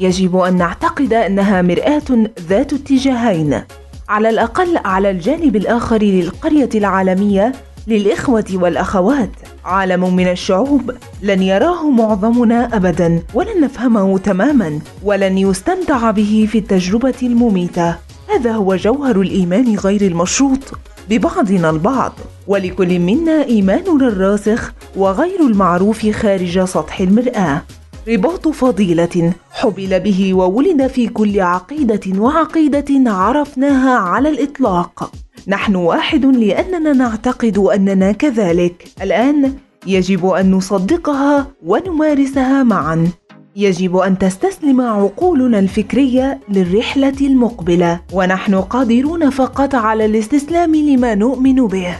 يجب 0.00 0.36
أن 0.36 0.56
نعتقد 0.56 1.12
أنها 1.12 1.62
مرآة 1.62 2.28
ذات 2.48 2.72
اتجاهين. 2.72 3.60
على 4.08 4.28
الأقل 4.28 4.76
على 4.84 5.10
الجانب 5.10 5.56
الآخر 5.56 6.02
للقرية 6.02 6.70
العالمية 6.74 7.52
للإخوة 7.86 8.44
والأخوات. 8.52 9.30
عالم 9.64 10.16
من 10.16 10.28
الشعوب 10.28 10.90
لن 11.22 11.42
يراه 11.42 11.90
معظمنا 11.90 12.76
أبدا 12.76 13.22
ولن 13.34 13.60
نفهمه 13.60 14.18
تماما 14.18 14.78
ولن 15.02 15.38
يستمتع 15.38 16.10
به 16.10 16.48
في 16.50 16.58
التجربة 16.58 17.14
المميتة. 17.22 17.96
هذا 18.34 18.52
هو 18.52 18.76
جوهر 18.76 19.20
الإيمان 19.20 19.76
غير 19.76 20.02
المشروط. 20.02 20.78
ببعضنا 21.10 21.70
البعض 21.70 22.12
ولكل 22.46 22.98
منا 22.98 23.44
إيماننا 23.44 24.08
الراسخ 24.08 24.72
وغير 24.96 25.40
المعروف 25.40 26.10
خارج 26.10 26.64
سطح 26.64 27.00
المرآة. 27.00 27.62
رباط 28.08 28.48
فضيلة 28.48 29.32
حبل 29.52 30.00
به 30.00 30.34
وولد 30.34 30.86
في 30.86 31.08
كل 31.08 31.40
عقيدة 31.40 32.20
وعقيدة 32.20 33.10
عرفناها 33.10 33.98
على 33.98 34.28
الإطلاق. 34.28 35.12
نحن 35.48 35.74
واحد 35.74 36.26
لأننا 36.26 36.92
نعتقد 36.92 37.58
أننا 37.58 38.12
كذلك. 38.12 38.88
الآن 39.02 39.54
يجب 39.86 40.26
أن 40.26 40.50
نصدقها 40.50 41.46
ونمارسها 41.66 42.62
معا. 42.62 43.08
يجب 43.56 43.96
أن 43.96 44.18
تستسلم 44.18 44.80
عقولنا 44.80 45.58
الفكرية 45.58 46.40
للرحلة 46.48 47.16
المقبلة. 47.20 48.00
ونحن 48.12 48.54
قادرون 48.54 49.30
فقط 49.30 49.74
على 49.74 50.04
الاستسلام 50.04 50.74
لما 50.74 51.14
نؤمن 51.14 51.66
به. 51.66 51.96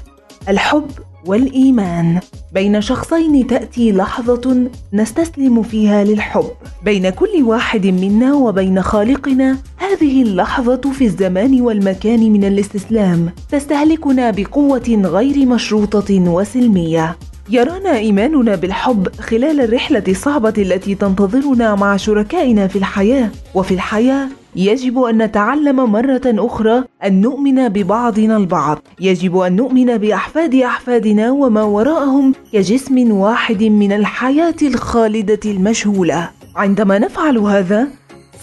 الحب 0.48 0.90
والإيمان. 1.26 2.20
بين 2.54 2.80
شخصين 2.80 3.46
تأتي 3.46 3.92
لحظة 3.92 4.70
نستسلم 4.92 5.62
فيها 5.62 6.04
للحب. 6.04 6.44
بين 6.84 7.10
كل 7.10 7.42
واحد 7.42 7.86
منا 7.86 8.34
وبين 8.34 8.82
خالقنا 8.82 9.58
هذه 9.76 10.22
اللحظة 10.22 10.80
في 10.92 11.04
الزمان 11.04 11.60
والمكان 11.60 12.32
من 12.32 12.44
الاستسلام 12.44 13.30
تستهلكنا 13.50 14.30
بقوة 14.30 15.02
غير 15.04 15.46
مشروطة 15.46 16.20
وسلمية. 16.20 17.16
يرانا 17.50 17.96
إيماننا 17.96 18.54
بالحب 18.54 19.08
خلال 19.20 19.60
الرحلة 19.60 20.04
الصعبة 20.08 20.54
التي 20.58 20.94
تنتظرنا 20.94 21.74
مع 21.74 21.96
شركائنا 21.96 22.66
في 22.66 22.76
الحياة. 22.76 23.30
وفي 23.54 23.74
الحياة 23.74 24.28
يجب 24.56 25.02
أن 25.02 25.22
نتعلم 25.22 25.92
مرة 25.92 26.22
أخرى 26.26 26.84
أن 27.04 27.20
نؤمن 27.20 27.68
ببعضنا 27.68 28.36
البعض. 28.36 28.78
يجب 29.00 29.38
أن 29.38 29.56
نؤمن 29.56 29.96
بأحفاد 29.98 30.54
أحفادنا 30.54 31.30
وما 31.30 31.62
وراءهم 31.62 32.34
كجسم 32.52 33.10
واحد 33.10 33.62
من 33.62 33.92
الحياة 33.92 34.54
الخالدة 34.62 35.40
المجهوله 35.46 36.30
عندما 36.56 36.98
نفعل 36.98 37.38
هذا 37.38 37.88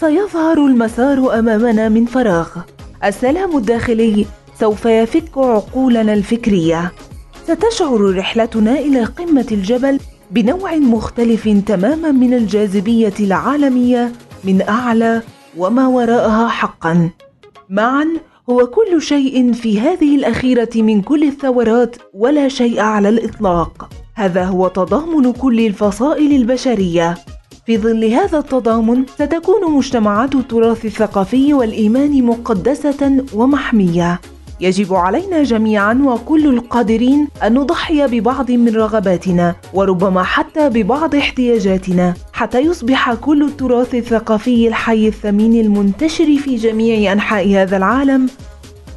سيظهر 0.00 0.66
المسار 0.66 1.38
أمامنا 1.38 1.88
من 1.88 2.04
فراغ. 2.06 2.48
السلام 3.04 3.56
الداخلي 3.56 4.26
سوف 4.60 4.84
يفك 4.84 5.38
عقولنا 5.38 6.12
الفكرية. 6.14 6.92
ستشعر 7.44 8.16
رحلتنا 8.18 8.78
إلى 8.78 9.04
قمة 9.04 9.46
الجبل 9.52 9.98
بنوع 10.30 10.74
مختلف 10.76 11.48
تماما 11.66 12.10
من 12.12 12.34
الجاذبية 12.34 13.14
العالمية 13.20 14.12
من 14.44 14.62
أعلى 14.68 15.22
وما 15.56 15.88
وراءها 15.88 16.48
حقا. 16.48 17.10
معا 17.68 18.06
هو 18.50 18.66
كل 18.66 19.02
شيء 19.02 19.52
في 19.52 19.80
هذه 19.80 20.16
الأخيرة 20.16 20.68
من 20.74 21.02
كل 21.02 21.24
الثورات 21.24 21.96
ولا 22.14 22.48
شيء 22.48 22.80
على 22.80 23.08
الإطلاق. 23.08 23.90
هذا 24.14 24.44
هو 24.44 24.68
تضامن 24.68 25.32
كل 25.32 25.60
الفصائل 25.66 26.32
البشرية. 26.32 27.14
في 27.66 27.78
ظل 27.78 28.04
هذا 28.04 28.38
التضامن 28.38 29.06
ستكون 29.06 29.72
مجتمعات 29.72 30.34
التراث 30.34 30.84
الثقافي 30.84 31.54
والإيمان 31.54 32.22
مقدسة 32.24 33.24
ومحمية. 33.34 34.20
يجب 34.60 34.94
علينا 34.94 35.42
جميعا 35.42 36.02
وكل 36.04 36.46
القادرين 36.46 37.28
أن 37.42 37.54
نضحي 37.54 38.06
ببعض 38.06 38.50
من 38.50 38.76
رغباتنا 38.76 39.54
وربما 39.74 40.22
حتى 40.22 40.68
ببعض 40.68 41.14
احتياجاتنا 41.14 42.14
حتى 42.32 42.60
يصبح 42.60 43.14
كل 43.14 43.42
التراث 43.42 43.94
الثقافي 43.94 44.68
الحي 44.68 45.08
الثمين 45.08 45.60
المنتشر 45.60 46.36
في 46.36 46.56
جميع 46.56 47.12
أنحاء 47.12 47.48
هذا 47.48 47.76
العالم 47.76 48.28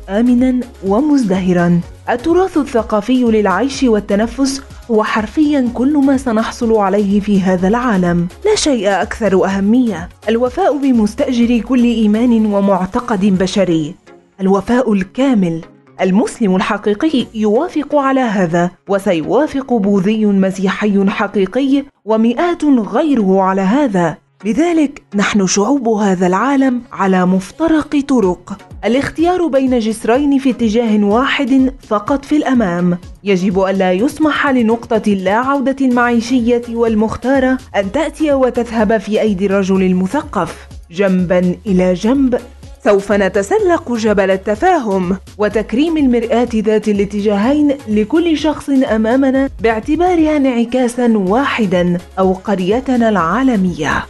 امنا 0.09 0.59
ومزدهرا. 0.87 1.79
التراث 2.09 2.57
الثقافي 2.57 3.23
للعيش 3.23 3.83
والتنفس 3.83 4.61
هو 4.91 5.03
حرفيا 5.03 5.69
كل 5.73 5.97
ما 5.97 6.17
سنحصل 6.17 6.75
عليه 6.75 7.19
في 7.19 7.41
هذا 7.41 7.67
العالم. 7.67 8.27
لا 8.45 8.55
شيء 8.55 9.01
أكثر 9.01 9.45
أهمية. 9.45 10.09
الوفاء 10.29 10.77
بمستأجر 10.77 11.59
كل 11.59 11.83
إيمان 11.83 12.45
ومعتقد 12.45 13.25
بشري. 13.25 13.95
الوفاء 14.43 14.93
الكامل. 14.93 15.61
المسلم 16.01 16.55
الحقيقي 16.55 17.25
يوافق 17.33 17.95
على 17.95 18.19
هذا 18.19 18.71
وسيوافق 18.89 19.73
بوذي 19.73 20.25
مسيحي 20.25 21.09
حقيقي 21.09 21.83
ومئات 22.05 22.63
غيره 22.65 23.41
على 23.41 23.61
هذا. 23.61 24.17
لذلك 24.45 25.01
نحن 25.15 25.47
شعوب 25.47 25.87
هذا 25.87 26.27
العالم 26.27 26.81
على 26.91 27.25
مفترق 27.25 27.99
طرق. 28.07 28.57
الاختيار 28.85 29.47
بين 29.47 29.79
جسرين 29.79 30.37
في 30.37 30.49
اتجاه 30.49 31.03
واحد 31.03 31.73
فقط 31.87 32.25
في 32.25 32.37
الأمام. 32.37 32.97
يجب 33.23 33.59
الا 33.59 33.91
يسمح 33.93 34.47
لنقطة 34.47 35.01
اللا 35.07 35.35
عوده 35.35 35.75
المعيشية 35.81 36.61
والمختارة 36.69 37.57
أن 37.75 37.91
تأتي 37.91 38.33
وتذهب 38.33 38.97
في 38.97 39.21
أيدي 39.21 39.45
الرجل 39.45 39.83
المثقف. 39.83 40.67
جنبا 40.91 41.55
إلى 41.65 41.93
جنب 41.93 42.39
سوف 42.83 43.11
نتسلق 43.11 43.93
جبل 43.93 44.31
التفاهم 44.31 45.17
وتكريم 45.37 45.97
المرآة 45.97 46.47
ذات 46.55 46.87
الاتجاهين 46.87 47.77
لكل 47.87 48.37
شخص 48.37 48.69
أمامنا 48.69 49.49
باعتبارها 49.59 50.37
انعكاسا 50.37 51.17
واحدا 51.17 51.97
أو 52.19 52.33
قريتنا 52.33 53.09
العالمية. 53.09 54.05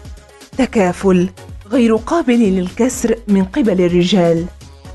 تكافل 0.58 1.30
غير 1.72 1.96
قابل 1.96 2.40
للكسر 2.40 3.16
من 3.28 3.44
قبل 3.44 3.82
الرجال. 3.82 4.46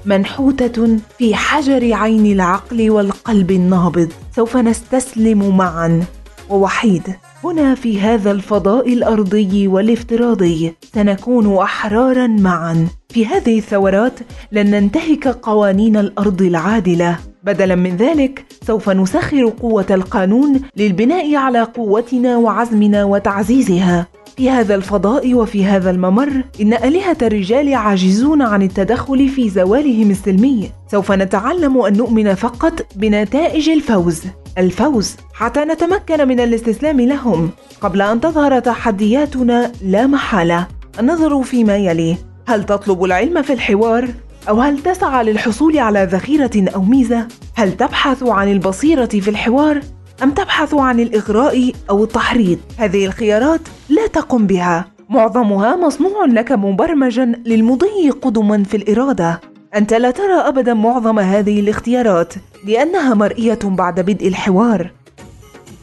منحوتة 0.07 0.97
في 1.19 1.35
حجر 1.35 1.95
عين 1.95 2.27
العقل 2.33 2.91
والقلب 2.91 3.51
النابض. 3.51 4.13
سوف 4.37 4.57
نستسلم 4.57 5.57
معا. 5.57 6.05
ووحيد 6.51 7.03
هنا 7.45 7.75
في 7.75 8.01
هذا 8.01 8.31
الفضاء 8.31 8.93
الأرضي 8.93 9.69
والافتراضي 9.69 10.75
سنكون 10.95 11.57
أحرارا 11.57 12.27
معا. 12.27 12.89
في 13.13 13.27
هذه 13.27 13.59
الثورات 13.59 14.13
لن 14.53 14.71
ننتهك 14.71 15.29
قوانين 15.29 15.97
الأرض 15.97 16.43
العادلة. 16.43 17.19
بدلا 17.45 17.75
من 17.75 17.97
ذلك 17.97 18.45
سوف 18.67 18.91
نسخر 18.91 19.53
قوة 19.61 19.87
القانون 19.91 20.61
للبناء 20.77 21.35
على 21.35 21.63
قوتنا 21.63 22.37
وعزمنا 22.37 23.05
وتعزيزها. 23.05 24.07
في 24.37 24.51
هذا 24.51 24.75
الفضاء 24.75 25.35
وفي 25.35 25.65
هذا 25.65 25.91
الممر 25.91 26.43
إن 26.61 26.73
آلهة 26.73 27.17
الرجال 27.23 27.75
عاجزون 27.75 28.43
عن 28.43 28.63
التدخل 28.63 29.29
في 29.29 29.51
زوالهم 29.51 30.11
السلمي. 30.11 30.71
سوف 30.91 31.13
نتعلم 31.13 31.79
أن 31.83 31.97
نؤمن 31.97 32.35
فقط 32.35 32.87
بنتائج 32.97 33.69
الفوز. 33.69 34.23
الفوز 34.59 35.17
حتى 35.35 35.61
نتمكن 35.61 36.29
من 36.29 36.41
الاستسلام 36.41 37.01
لهم. 37.01 37.51
قبل 37.81 38.03
أن 38.03 38.21
تظهر 38.21 38.59
تحدياتنا 38.59 39.73
لا 39.83 40.07
محالة. 40.07 40.67
النظر 41.01 41.43
فيما 41.43 41.77
يلي 41.77 42.17
هل 42.49 42.65
تطلب 42.65 43.05
العلم 43.05 43.43
في 43.43 43.53
الحوار؟ 43.53 44.09
أو 44.49 44.61
هل 44.61 44.79
تسعى 44.79 45.25
للحصول 45.25 45.79
على 45.79 46.05
ذخيرة 46.05 46.51
أو 46.75 46.83
ميزة؟ 46.83 47.29
هل 47.55 47.77
تبحث 47.77 48.23
عن 48.23 48.53
البصيرة 48.53 49.07
في 49.07 49.31
الحوار؟ 49.31 49.81
أم 50.23 50.31
تبحث 50.31 50.75
عن 50.75 51.01
الإغراء 51.01 51.73
أو 51.91 52.05
التحريض؟ 52.05 52.59
هذه 52.79 53.07
الخيارات 53.07 53.61
لا 53.89 54.07
تقم 54.07 54.47
بها. 54.47 54.85
معظمها 55.09 55.77
مصنوع 55.77 56.25
لك 56.25 56.53
مبرمجا 56.53 57.25
للمضي 57.25 58.11
قدما 58.23 58.65
في 58.65 58.77
الإرادة. 58.77 59.41
أنت 59.77 59.95
لا 59.95 60.11
ترى 60.11 60.35
أبدا 60.35 60.75
معظم 60.75 61.19
هذه 61.19 61.61
الاختيارات 61.61 62.35
لأنها 62.65 63.15
مرئية 63.15 63.59
بعد 63.65 64.01
بدء 64.01 64.29
الحوار. 64.29 64.91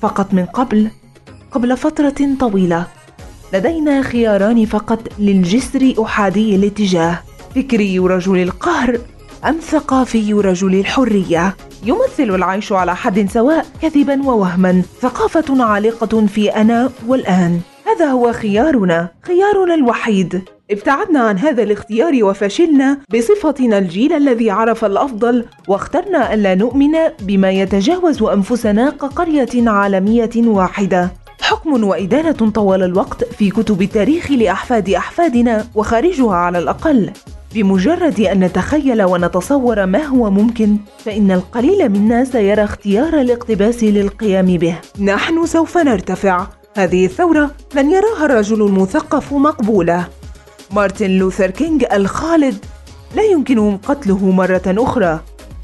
فقط 0.02 0.34
من 0.34 0.46
قبل 0.46 0.92
قبل 1.52 1.78
فترة 1.78 2.36
طويلة. 2.40 2.88
لدينا 3.54 4.02
خياران 4.02 4.66
فقط 4.66 5.00
للجسر 5.20 5.94
أحادي 6.04 6.56
الاتجاه 6.56 7.20
فكري 7.56 8.00
رجل 8.00 8.44
القهر 8.44 9.00
أم 9.46 9.56
ثقافي 9.62 10.34
رجل 10.34 10.80
الحرية. 10.80 11.56
يمثل 11.84 12.36
العيش 12.36 12.72
على 12.72 12.96
حد 12.96 13.30
سواء 13.30 13.66
كذبا 13.82 14.24
ووهما 14.24 14.82
ثقافة 15.02 15.64
عالقة 15.64 16.26
في 16.26 16.50
أنا 16.50 16.90
والآن. 17.08 17.60
هذا 17.86 18.06
هو 18.06 18.34
خيارنا 18.34 19.10
خيارنا 19.22 19.74
الوحيد. 19.74 20.42
ابتعدنا 20.72 21.20
عن 21.20 21.38
هذا 21.38 21.64
الاختيار 21.64 22.24
وفشلنا 22.24 22.98
بصفتنا 23.14 23.78
الجيل 23.78 24.14
الذي 24.14 24.50
عرف 24.50 24.86
الأفضل 24.86 25.46
واخترنا 25.68 26.34
الا 26.34 26.56
نؤمن 26.56 26.94
بما 27.22 27.52
يتجاوز 27.52 28.24
أنفسنا 28.24 28.90
كقرية 28.90 29.70
عالمية 29.70 30.32
واحدة. 30.38 31.25
حكم 31.46 31.84
وإدانة 31.84 32.52
طوال 32.52 32.84
الوقت 32.84 33.24
في 33.24 33.50
كتب 33.50 33.82
التاريخ 33.82 34.32
لأحفاد 34.32 34.90
أحفادنا 34.90 35.66
وخارجها 35.76 36.36
على 36.36 36.58
الأقل. 36.58 37.12
بمجرد 37.54 38.20
أن 38.20 38.40
نتخيل 38.40 39.04
ونتصور 39.04 39.86
ما 39.86 40.04
هو 40.04 40.30
ممكن 40.30 40.78
فإن 41.06 41.32
القليل 41.32 41.90
منا 41.90 42.26
سيرى 42.26 42.64
اختيار 42.64 43.22
الاقتباس 43.22 43.84
للقيام 43.84 44.46
به. 44.46 44.76
نحن 45.00 45.46
سوف 45.46 45.78
نرتفع. 45.78 46.48
هذه 46.78 47.06
الثورة 47.06 47.52
لن 47.76 47.92
يراها 47.92 48.26
الرجل 48.26 48.62
المثقف 48.62 49.34
مقبولة. 49.34 50.08
مارتن 50.72 51.12
لوثر 51.12 51.52
كينج 51.52 51.86
الخالد. 51.94 52.58
لا 53.16 53.24
يمكنهم 53.24 53.78
قتله 53.78 54.32
مرة 54.32 54.64
أخرى. 54.68 55.20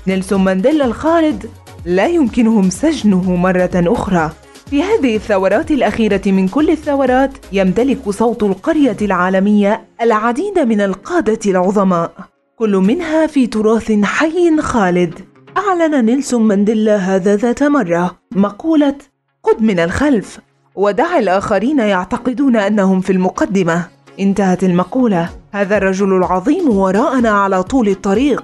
نيلسون 0.07 0.43
مانديلا 0.43 0.85
الخالد. 0.85 1.49
لا 1.85 2.07
يمكنهم 2.07 2.69
سجنه 2.69 3.35
مرة 3.35 3.71
أخرى. 3.75 4.31
في 4.71 4.83
هذه 4.83 5.15
الثورات 5.15 5.71
الأخيرة 5.71 6.21
من 6.25 6.47
كل 6.47 6.69
الثورات 6.69 7.31
يمتلك 7.51 8.09
صوت 8.09 8.43
القرية 8.43 8.97
العالمية 9.01 9.85
العديد 10.01 10.59
من 10.59 10.81
القادة 10.81 11.39
العظماء. 11.51 12.11
كل 12.55 12.75
منها 12.75 13.27
في 13.27 13.47
تراث 13.47 13.91
حي 14.03 14.61
خالد. 14.61 15.19
أعلن 15.57 16.05
نيلسون 16.05 16.41
مانديلا 16.41 16.97
هذا 16.97 17.35
ذات 17.35 17.63
مرة. 17.63 18.17
مقولة 18.31 18.95
قد 19.43 19.61
من 19.61 19.79
الخلف. 19.79 20.39
ودع 20.75 21.17
الآخرين 21.19 21.79
يعتقدون 21.79 22.55
أنهم 22.55 23.01
في 23.01 23.11
المقدمة. 23.11 23.87
انتهت 24.19 24.63
المقولة. 24.63 25.29
هذا 25.51 25.77
الرجل 25.77 26.17
العظيم 26.17 26.69
وراءنا 26.77 27.29
على 27.29 27.63
طول 27.63 27.89
الطريق. 27.89 28.43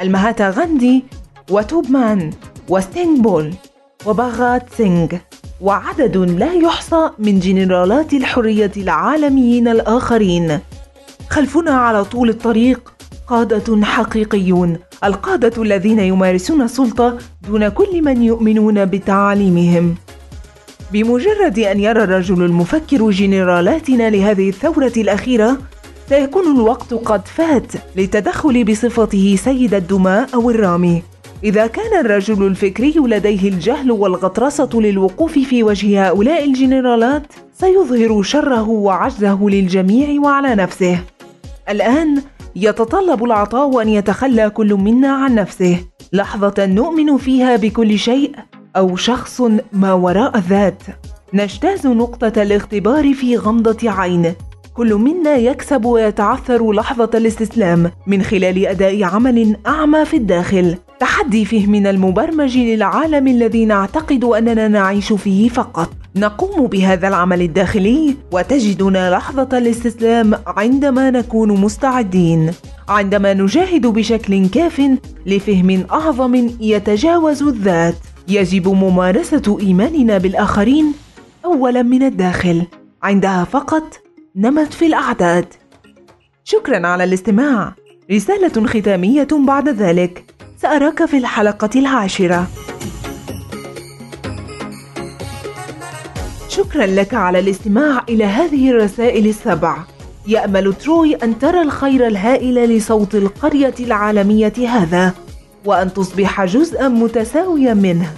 المهاتا 0.00 0.50
غاندي 0.50 1.04
وتوبمان 1.50 2.30
وستينغ 2.68 3.20
بول 3.20 3.54
وباغات 4.06 4.62
سينغ. 4.76 5.08
وعدد 5.60 6.16
لا 6.16 6.52
يحصى 6.52 7.10
من 7.18 7.40
جنرالات 7.40 8.12
الحرية 8.12 8.72
العالميين 8.76 9.68
الآخرين. 9.68 10.58
خلفنا 11.30 11.70
على 11.70 12.04
طول 12.04 12.28
الطريق 12.28 12.92
قادة 13.26 13.84
حقيقيون 13.84 14.78
القادة 15.04 15.62
الذين 15.62 15.98
يمارسون 15.98 16.62
السلطة 16.62 17.18
دون 17.48 17.68
كل 17.68 18.02
من 18.02 18.22
يؤمنون 18.22 18.84
بتعاليمهم. 18.84 19.94
بمجرد 20.92 21.58
أن 21.58 21.80
يرى 21.80 22.04
الرجل 22.04 22.42
المفكر 22.42 23.10
جنرالاتنا 23.10 24.10
لهذه 24.10 24.48
الثورة 24.48 24.92
الأخيرة 24.96 25.58
سيكون 26.08 26.56
الوقت 26.56 26.94
قد 26.94 27.28
فات 27.28 27.72
للتدخل 27.96 28.64
بصفته 28.64 29.36
سيد 29.44 29.74
الدماء 29.74 30.28
أو 30.34 30.50
الرامي. 30.50 31.02
إذا 31.46 31.66
كان 31.66 32.00
الرجل 32.00 32.46
الفكري 32.46 32.94
لديه 32.96 33.48
الجهل 33.48 33.92
والغطرسة 33.92 34.68
للوقوف 34.74 35.32
في 35.32 35.62
وجه 35.62 36.08
هؤلاء 36.08 36.44
الجنرالات 36.44 37.22
سيظهر 37.52 38.22
شره 38.22 38.68
وعجزه 38.68 39.48
للجميع 39.48 40.20
وعلى 40.20 40.54
نفسه. 40.54 40.98
الآن 41.68 42.22
يتطلب 42.56 43.24
العطاء 43.24 43.82
أن 43.82 43.88
يتخلى 43.88 44.50
كل 44.50 44.74
منا 44.74 45.08
عن 45.08 45.34
نفسه. 45.34 45.78
لحظة 46.12 46.66
نؤمن 46.66 47.16
فيها 47.16 47.56
بكل 47.56 47.98
شيء 47.98 48.32
أو 48.76 48.96
شخص 48.96 49.42
ما 49.72 49.92
وراء 49.92 50.36
الذات 50.36 50.82
نجتاز 51.34 51.86
نقطة 51.86 52.42
الاختبار 52.42 53.14
في 53.14 53.36
غمضة 53.36 53.90
عين. 53.90 54.34
كل 54.74 54.94
منا 54.94 55.36
يكسب 55.36 55.84
ويتعثر 55.84 56.72
لحظة 56.72 57.10
الاستسلام 57.14 57.90
من 58.06 58.22
خلال 58.22 58.66
أداء 58.66 59.04
عمل 59.04 59.56
أعمى 59.66 60.04
في 60.04 60.16
الداخل. 60.16 60.76
تحدي 61.00 61.44
فهمنا 61.44 61.90
المبرمج 61.90 62.58
للعالم 62.58 63.28
الذي 63.28 63.64
نعتقد 63.64 64.24
أننا 64.24 64.68
نعيش 64.68 65.12
فيه 65.12 65.48
فقط. 65.48 65.92
نقوم 66.16 66.66
بهذا 66.66 67.08
العمل 67.08 67.42
الداخلي 67.42 68.16
وتجدنا 68.32 69.10
لحظة 69.10 69.58
الاستسلام 69.58 70.34
عندما 70.46 71.10
نكون 71.10 71.60
مستعدين. 71.60 72.50
عندما 72.88 73.34
نجاهد 73.34 73.86
بشكل 73.86 74.48
كاف 74.48 74.82
لفهم 75.26 75.86
أعظم 75.92 76.50
يتجاوز 76.60 77.42
الذات. 77.42 77.96
يجب 78.28 78.68
ممارسة 78.68 79.58
إيماننا 79.60 80.18
بالآخرين 80.18 80.92
أولا 81.44 81.82
من 81.82 82.02
الداخل. 82.02 82.62
عندها 83.02 83.44
فقط 83.44 84.00
نمت 84.36 84.74
في 84.74 84.86
الأعداد. 84.86 85.46
شكرا 86.44 86.86
على 86.86 87.04
الاستماع. 87.04 87.74
رسالة 88.12 88.66
ختامية 88.66 89.28
بعد 89.32 89.68
ذلك. 89.68 90.35
سأراك 90.62 91.04
في 91.04 91.16
الحلقة 91.16 91.70
العاشرة. 91.76 92.46
شكرا 96.48 96.86
لك 96.86 97.14
على 97.14 97.38
الاستماع 97.38 98.04
إلى 98.08 98.24
هذه 98.24 98.70
الرسائل 98.70 99.26
السبع. 99.26 99.76
يأمل 100.26 100.74
تروي 100.74 101.14
أن 101.14 101.38
ترى 101.38 101.62
الخير 101.62 102.06
الهائل 102.06 102.54
لصوت 102.54 103.14
القرية 103.14 103.74
العالمية 103.80 104.52
هذا 104.68 105.14
وأن 105.64 105.92
تصبح 105.92 106.44
جزءا 106.44 106.88
متساويا 106.88 107.74
منه. 107.74 108.10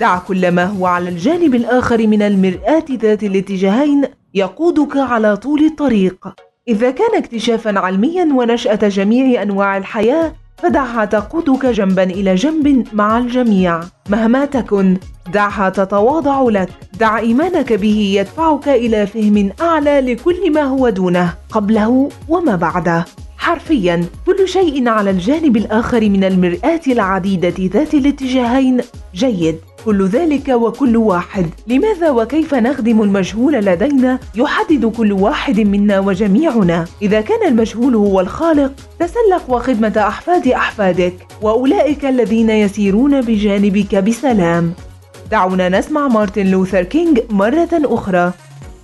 دع 0.00 0.18
كل 0.18 0.52
ما 0.52 0.64
هو 0.64 0.86
على 0.86 1.08
الجانب 1.08 1.54
الآخر 1.54 2.06
من 2.06 2.22
المرآة 2.22 2.84
ذات 2.90 3.22
الاتجاهين 3.22 4.04
يقودك 4.34 4.96
على 4.96 5.36
طول 5.36 5.64
الطريق. 5.64 6.28
إذا 6.68 6.90
كان 6.90 7.14
اكتشافا 7.16 7.78
علميا 7.78 8.24
ونشأة 8.24 8.88
جميع 8.88 9.42
أنواع 9.42 9.76
الحياة 9.76 10.32
فدعها 10.62 11.04
تقودك 11.04 11.66
جنبا 11.66 12.02
إلى 12.02 12.34
جنب 12.34 12.84
مع 12.92 13.18
الجميع. 13.18 13.80
مهما 14.08 14.44
تكن 14.44 14.96
دعها 15.32 15.68
تتواضع 15.68 16.42
لك. 16.42 16.68
دع 17.00 17.18
إيمانك 17.18 17.72
به 17.72 18.14
يدفعك 18.20 18.68
إلى 18.68 19.06
فهم 19.06 19.50
أعلى 19.60 20.00
لكل 20.00 20.52
ما 20.52 20.62
هو 20.62 20.88
دونه 20.88 21.34
قبله 21.50 22.08
وما 22.28 22.56
بعده. 22.56 23.04
حرفيا 23.38 24.04
كل 24.26 24.48
شيء 24.48 24.88
على 24.88 25.10
الجانب 25.10 25.56
الآخر 25.56 26.00
من 26.00 26.24
المرآة 26.24 26.80
العديدة 26.86 27.54
ذات 27.58 27.94
الاتجاهين. 27.94 28.80
جيد. 29.14 29.56
كل 29.88 30.06
ذلك 30.06 30.48
وكل 30.48 30.96
واحد. 30.96 31.46
لماذا 31.66 32.10
وكيف 32.10 32.54
نخدم 32.54 33.02
المجهول 33.02 33.52
لدينا 33.52 34.18
يحدد 34.34 34.86
كل 34.86 35.12
واحد 35.12 35.60
منا 35.60 36.00
وجميعنا؟ 36.00 36.84
إذا 37.02 37.20
كان 37.20 37.48
المجهول 37.48 37.94
هو 37.94 38.20
الخالق 38.20 38.72
تسلق 38.98 39.44
وخدمة 39.48 39.92
أحفاد 40.08 40.48
أحفادك 40.48 41.14
وأولئك 41.42 42.04
الذين 42.04 42.50
يسيرون 42.50 43.20
بجانبك 43.20 43.94
بسلام. 43.94 44.72
دعونا 45.30 45.68
نسمع 45.68 46.08
مارتن 46.08 46.46
لوثر 46.46 46.82
كينج 46.82 47.20
مرة 47.30 47.68
أخرى. 47.72 48.32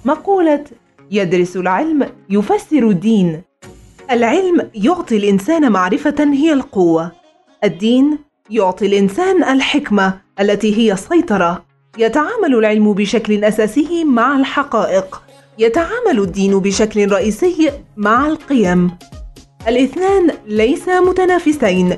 مقولة 0.04 0.64
يدرس 1.10 1.56
العلم 1.56 2.06
يفسر 2.30 2.88
الدين. 2.88 3.42
العلم 4.10 4.70
يعطي 4.74 5.16
الإنسان 5.16 5.72
معرفة 5.72 6.14
هي 6.18 6.52
القوة. 6.52 7.12
الدين 7.64 8.18
يعطي 8.50 8.86
الإنسان 8.86 9.44
الحكمة. 9.44 10.23
التي 10.40 10.78
هي 10.78 10.92
السيطرة 10.92 11.64
يتعامل 11.98 12.54
العلم 12.54 12.92
بشكل 12.92 13.44
أساسي 13.44 14.04
مع 14.04 14.36
الحقائق. 14.36 15.22
يتعامل 15.58 16.18
الدين 16.18 16.58
بشكل 16.58 17.12
رئيسي 17.12 17.70
مع 17.96 18.26
القيم. 18.26 18.90
الاثنان 19.68 20.30
ليسا 20.46 21.00
متنافسين 21.00 21.96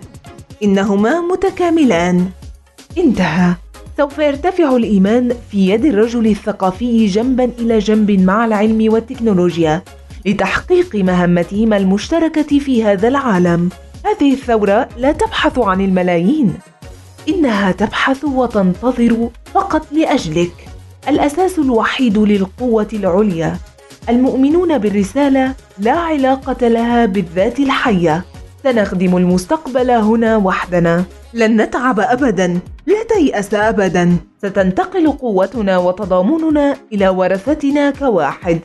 إنهما 0.62 1.20
متكاملان. 1.20 2.26
انتهى. 2.98 3.54
سوف 3.96 4.18
يرتفع 4.18 4.76
الإيمان 4.76 5.34
في 5.50 5.68
يد 5.68 5.84
الرجل 5.84 6.26
الثقافي 6.26 7.06
جنبا 7.06 7.44
إلى 7.58 7.78
جنب 7.78 8.10
مع 8.10 8.44
العلم 8.44 8.92
والتكنولوجيا 8.92 9.82
لتحقيق 10.26 10.96
مهمتهما 10.96 11.76
المشتركة 11.76 12.58
في 12.58 12.84
هذا 12.84 13.08
العالم. 13.08 13.68
هذه 14.04 14.32
الثورة 14.32 14.88
لا 14.96 15.12
تبحث 15.12 15.58
عن 15.58 15.80
الملايين. 15.80 16.54
إنها 17.28 17.72
تبحث 17.72 18.24
وتنتظر 18.24 19.28
فقط 19.54 19.86
لأجلك. 19.92 20.52
الأساس 21.08 21.58
الوحيد 21.58 22.18
للقوة 22.18 22.88
العليا. 22.92 23.56
المؤمنون 24.08 24.78
بالرسالة 24.78 25.54
لا 25.78 25.92
علاقة 25.92 26.68
لها 26.68 27.06
بالذات 27.06 27.60
الحية. 27.60 28.24
سنخدم 28.62 29.16
المستقبل 29.16 29.90
هنا 29.90 30.36
وحدنا. 30.36 31.04
لن 31.34 31.62
نتعب 31.62 32.00
ابدا. 32.00 32.58
لا 32.86 33.02
تيأس 33.02 33.54
ابدا. 33.54 34.16
ستنتقل 34.42 35.10
قوتنا 35.12 35.78
وتضامننا 35.78 36.76
إلى 36.92 37.08
ورثتنا 37.08 37.90
كواحد. 37.90 38.60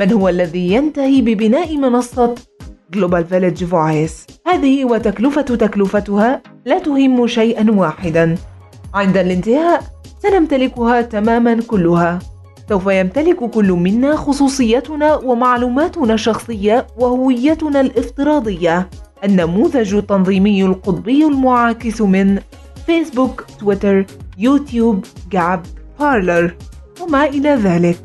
من 0.00 0.12
هو 0.12 0.28
الذي 0.28 0.72
ينتهي 0.72 1.20
ببناء 1.20 1.76
منصة؟ 1.76 2.34
Global 2.94 3.24
Village 3.24 3.64
Voice 3.64 4.26
هذه 4.46 4.84
وتكلفة 4.84 5.42
تكلفتها 5.42 6.42
لا 6.66 6.78
تهم 6.78 7.26
شيئا 7.26 7.70
واحدا. 7.70 8.34
عند 8.94 9.16
الانتهاء 9.16 9.82
سنمتلكها 10.22 11.00
تماما 11.00 11.60
كلها. 11.66 12.18
سوف 12.68 12.86
يمتلك 12.86 13.36
كل 13.36 13.72
منا 13.72 14.16
خصوصيتنا 14.16 15.14
ومعلوماتنا 15.14 16.14
الشخصية 16.14 16.86
وهويتنا 16.98 17.80
الافتراضية. 17.80 18.88
النموذج 19.24 19.94
التنظيمي 19.94 20.64
القطبي 20.64 21.24
المعاكس 21.24 22.00
من 22.00 22.38
فيسبوك 22.86 23.44
تويتر 23.60 24.06
يوتيوب 24.38 25.04
Gab 25.30 25.62
Parler 26.00 26.54
وما 27.00 27.24
إلى 27.24 27.50
ذلك. 27.50 27.98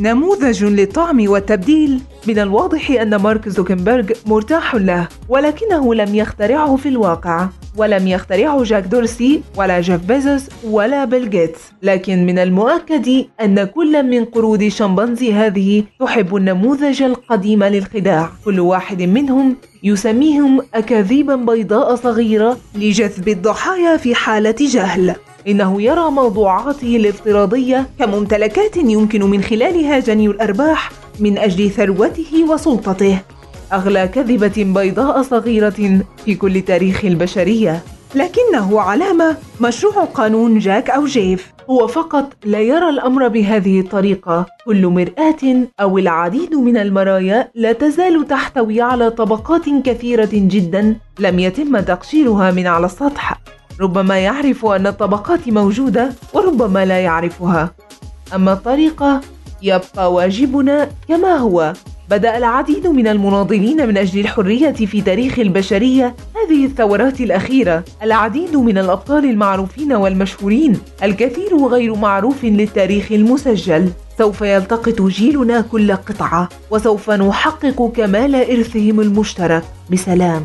نموذج 0.00 0.64
للطعم 0.64 1.28
والتبديل 1.28 2.00
من 2.28 2.38
الواضح 2.38 2.90
أن 2.90 3.16
مارك 3.16 3.48
زوكنبرغ 3.48 4.10
مرتاح 4.26 4.74
له 4.74 5.08
ولكنه 5.28 5.94
لم 5.94 6.14
يخترعه 6.14 6.76
في 6.76 6.88
الواقع 6.88 7.48
ولم 7.76 8.08
يخترعه 8.08 8.62
جاك 8.62 8.84
دورسي 8.84 9.42
ولا 9.56 9.80
جيف 9.80 10.04
بيزوس 10.04 10.42
ولا 10.64 11.04
بيل 11.04 11.30
جيتس. 11.30 11.60
لكن 11.82 12.26
من 12.26 12.38
المؤكد 12.38 13.24
أن 13.40 13.64
كل 13.64 14.02
من 14.02 14.24
قرود 14.24 14.68
شمبانزي 14.68 15.32
هذه 15.32 15.84
تحب 16.00 16.36
النموذج 16.36 17.02
القديم 17.02 17.64
للخداع. 17.64 18.30
كل 18.44 18.60
واحد 18.60 19.02
منهم 19.02 19.56
يسميهم 19.82 20.60
أكاذيبا 20.74 21.36
بيضاء 21.36 21.94
صغيرة 21.94 22.58
لجذب 22.74 23.28
الضحايا 23.28 23.96
في 23.96 24.14
حالة 24.14 24.54
جهل. 24.60 25.14
إنه 25.48 25.82
يرى 25.82 26.10
موضوعاته 26.10 26.96
الافتراضية 26.96 27.86
كممتلكات 27.98 28.76
يمكن 28.76 29.22
من 29.22 29.42
خلالها 29.42 29.98
جني 29.98 30.26
الأرباح 30.26 30.90
من 31.20 31.38
أجل 31.38 31.70
ثروته 31.70 32.44
وسلطته. 32.50 33.18
أغلى 33.72 34.08
كذبة 34.08 34.64
بيضاء 34.64 35.22
صغيرة 35.22 36.00
في 36.24 36.34
كل 36.34 36.60
تاريخ 36.60 37.04
البشرية. 37.04 37.82
لكنه 38.14 38.80
علامة 38.80 39.36
مشروع 39.60 40.04
قانون 40.04 40.58
جاك 40.58 40.90
أو 40.90 41.04
جيف. 41.04 41.52
هو 41.70 41.86
فقط 41.86 42.32
لا 42.44 42.60
يرى 42.60 42.88
الأمر 42.88 43.28
بهذه 43.28 43.80
الطريقة. 43.80 44.46
كل 44.64 44.86
مرآة 44.86 45.66
أو 45.80 45.98
العديد 45.98 46.54
من 46.54 46.76
المرايا 46.76 47.50
لا 47.54 47.72
تزال 47.72 48.26
تحتوي 48.28 48.80
على 48.80 49.10
طبقات 49.10 49.64
كثيرة 49.84 50.28
جدا 50.32 50.96
لم 51.18 51.38
يتم 51.38 51.80
تقشيرها 51.80 52.50
من 52.50 52.66
على 52.66 52.86
السطح. 52.86 53.40
ربما 53.80 54.18
يعرف 54.18 54.66
أن 54.66 54.86
الطبقات 54.86 55.48
موجودة 55.48 56.12
وربما 56.34 56.84
لا 56.84 57.00
يعرفها. 57.00 57.70
أما 58.34 58.52
الطريقة 58.52 59.20
يبقى 59.62 60.12
واجبنا 60.12 60.88
كما 61.08 61.36
هو. 61.36 61.72
بدأ 62.10 62.36
العديد 62.38 62.86
من 62.86 63.06
المناضلين 63.06 63.88
من 63.88 63.96
أجل 63.96 64.20
الحرية 64.20 64.72
في 64.72 65.00
تاريخ 65.00 65.38
البشرية 65.38 66.14
هذه 66.36 66.64
الثورات 66.64 67.20
الأخيرة. 67.20 67.84
العديد 68.02 68.56
من 68.56 68.78
الأبطال 68.78 69.24
المعروفين 69.24 69.92
والمشهورين 69.92 70.78
الكثير 71.02 71.66
غير 71.66 71.94
معروف 71.94 72.44
للتاريخ 72.44 73.12
المسجل. 73.12 73.90
سوف 74.18 74.40
يلتقط 74.40 75.02
جيلنا 75.02 75.60
كل 75.60 75.92
قطعة 75.92 76.48
وسوف 76.70 77.10
نحقق 77.10 77.92
كمال 77.96 78.34
إرثهم 78.34 79.00
المشترك. 79.00 79.64
بسلام. 79.90 80.44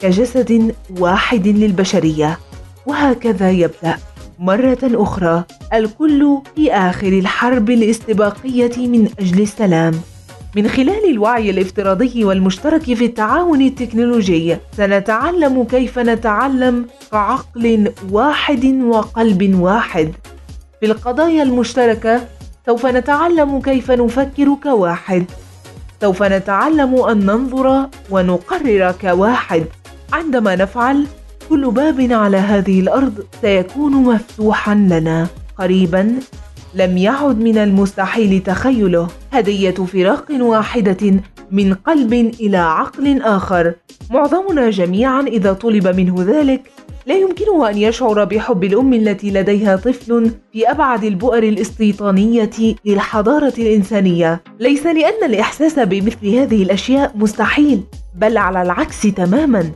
كجسد 0.00 0.74
واحد 1.00 1.48
للبشرية. 1.48 2.38
وهكذا 2.86 3.50
يبدأ. 3.50 3.96
مرة 4.38 4.78
أخرى 4.84 5.44
الكل 5.74 6.38
في 6.56 6.72
آخر 6.72 7.08
الحرب 7.08 7.70
الاستباقية 7.70 8.86
من 8.86 9.08
أجل 9.20 9.42
السلام. 9.42 9.94
من 10.56 10.68
خلال 10.68 11.10
الوعي 11.10 11.50
الافتراضي 11.50 12.24
والمشترك 12.24 12.82
في 12.82 13.04
التعاون 13.04 13.62
التكنولوجي 13.62 14.56
سنتعلم 14.76 15.64
كيف 15.64 15.98
نتعلم 15.98 16.86
كعقل 17.12 17.92
واحد 18.10 18.64
وقلب 18.64 19.60
واحد. 19.60 20.12
في 20.80 20.86
القضايا 20.86 21.42
المشتركة 21.42 22.20
سوف 22.66 22.86
نتعلم 22.86 23.60
كيف 23.60 23.90
نفكر 23.90 24.56
كواحد. 24.62 25.24
سوف 26.00 26.22
نتعلم 26.22 27.02
أن 27.02 27.26
ننظر 27.26 27.88
ونقرر 28.10 28.94
كواحد. 29.00 29.64
عندما 30.12 30.56
نفعل 30.56 31.06
كل 31.48 31.70
باب 31.70 32.12
على 32.12 32.36
هذه 32.36 32.80
الأرض 32.80 33.24
سيكون 33.42 33.92
مفتوحا 33.92 34.74
لنا. 34.74 35.26
قريبا 35.58 36.14
لم 36.74 36.98
يعد 36.98 37.38
من 37.40 37.58
المستحيل 37.58 38.42
تخيله. 38.42 39.08
هدية 39.32 39.70
فراق 39.70 40.26
واحدة 40.30 41.20
من 41.50 41.74
قلب 41.74 42.12
إلى 42.12 42.56
عقل 42.56 43.22
آخر. 43.22 43.74
معظمنا 44.10 44.70
جميعا 44.70 45.20
إذا 45.20 45.52
طلب 45.52 45.86
منه 45.86 46.14
ذلك 46.18 46.70
لا 47.06 47.14
يمكنه 47.14 47.70
أن 47.70 47.78
يشعر 47.78 48.24
بحب 48.24 48.64
الأم 48.64 48.94
التي 48.94 49.30
لديها 49.30 49.76
طفل 49.76 50.30
في 50.52 50.70
أبعد 50.70 51.04
البؤر 51.04 51.42
الاستيطانية 51.42 52.74
للحضارة 52.84 53.52
الإنسانية. 53.58 54.40
ليس 54.60 54.86
لأن 54.86 55.24
الإحساس 55.24 55.78
بمثل 55.78 56.28
هذه 56.28 56.62
الأشياء 56.62 57.12
مستحيل 57.14 57.82
بل 58.14 58.36
على 58.36 58.62
العكس 58.62 59.02
تماما. 59.02 59.70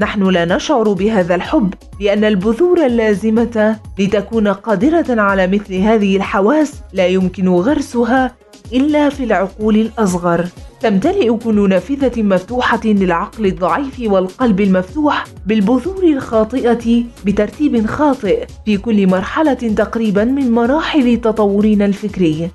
نحن 0.00 0.22
لا 0.22 0.44
نشعر 0.44 0.92
بهذا 0.92 1.34
الحب 1.34 1.74
لأن 2.00 2.24
البذور 2.24 2.86
اللازمة 2.86 3.76
لتكون 3.98 4.48
قادرة 4.48 5.20
على 5.20 5.46
مثل 5.46 5.74
هذه 5.74 6.16
الحواس 6.16 6.72
لا 6.92 7.06
يمكن 7.06 7.48
غرسها 7.48 8.34
إلا 8.72 9.08
في 9.08 9.24
العقول 9.24 9.76
الأصغر. 9.76 10.46
تمتلئ 10.80 11.36
كل 11.36 11.68
نافذة 11.68 12.22
مفتوحة 12.22 12.80
للعقل 12.84 13.46
الضعيف 13.46 14.00
والقلب 14.00 14.60
المفتوح 14.60 15.24
بالبذور 15.46 16.04
الخاطئة 16.04 17.04
بترتيب 17.24 17.86
خاطئ 17.86 18.46
في 18.64 18.76
كل 18.76 19.06
مرحلة 19.06 19.54
تقريبا 19.54 20.24
من 20.24 20.52
مراحل 20.52 21.20
تطورنا 21.20 21.84
الفكري. 21.84 22.50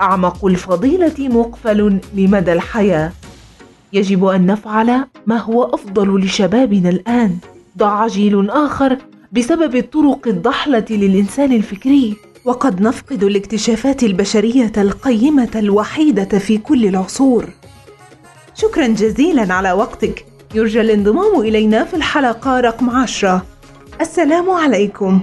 أعمق 0.00 0.44
الفضيلة 0.44 1.14
مقفل 1.18 1.98
لمدى 2.14 2.52
الحياة. 2.52 3.12
يجب 3.92 4.24
أن 4.24 4.46
نفعل 4.46 5.04
ما 5.26 5.36
هو 5.36 5.64
أفضل 5.64 6.20
لشبابنا 6.20 6.88
الآن. 6.88 7.36
ضاع 7.78 8.06
جيل 8.06 8.50
آخر 8.50 8.98
بسبب 9.32 9.76
الطرق 9.76 10.28
الضحلة 10.28 10.84
للإنسان 10.90 11.52
الفكري. 11.52 12.16
وقد 12.44 12.80
نفقد 12.80 13.24
الاكتشافات 13.24 14.02
البشرية 14.02 14.72
القيمة 14.76 15.50
الوحيدة 15.56 16.38
في 16.38 16.58
كل 16.58 16.86
العصور. 16.86 17.44
شكرا 18.54 18.86
جزيلا 18.86 19.54
على 19.54 19.72
وقتك. 19.72 20.24
يرجى 20.54 20.80
الانضمام 20.80 21.40
إلينا 21.40 21.84
في 21.84 21.96
الحلقة 21.96 22.60
رقم 22.60 22.90
عشرة. 22.90 23.46
السلام 24.00 24.50
عليكم. 24.50 25.20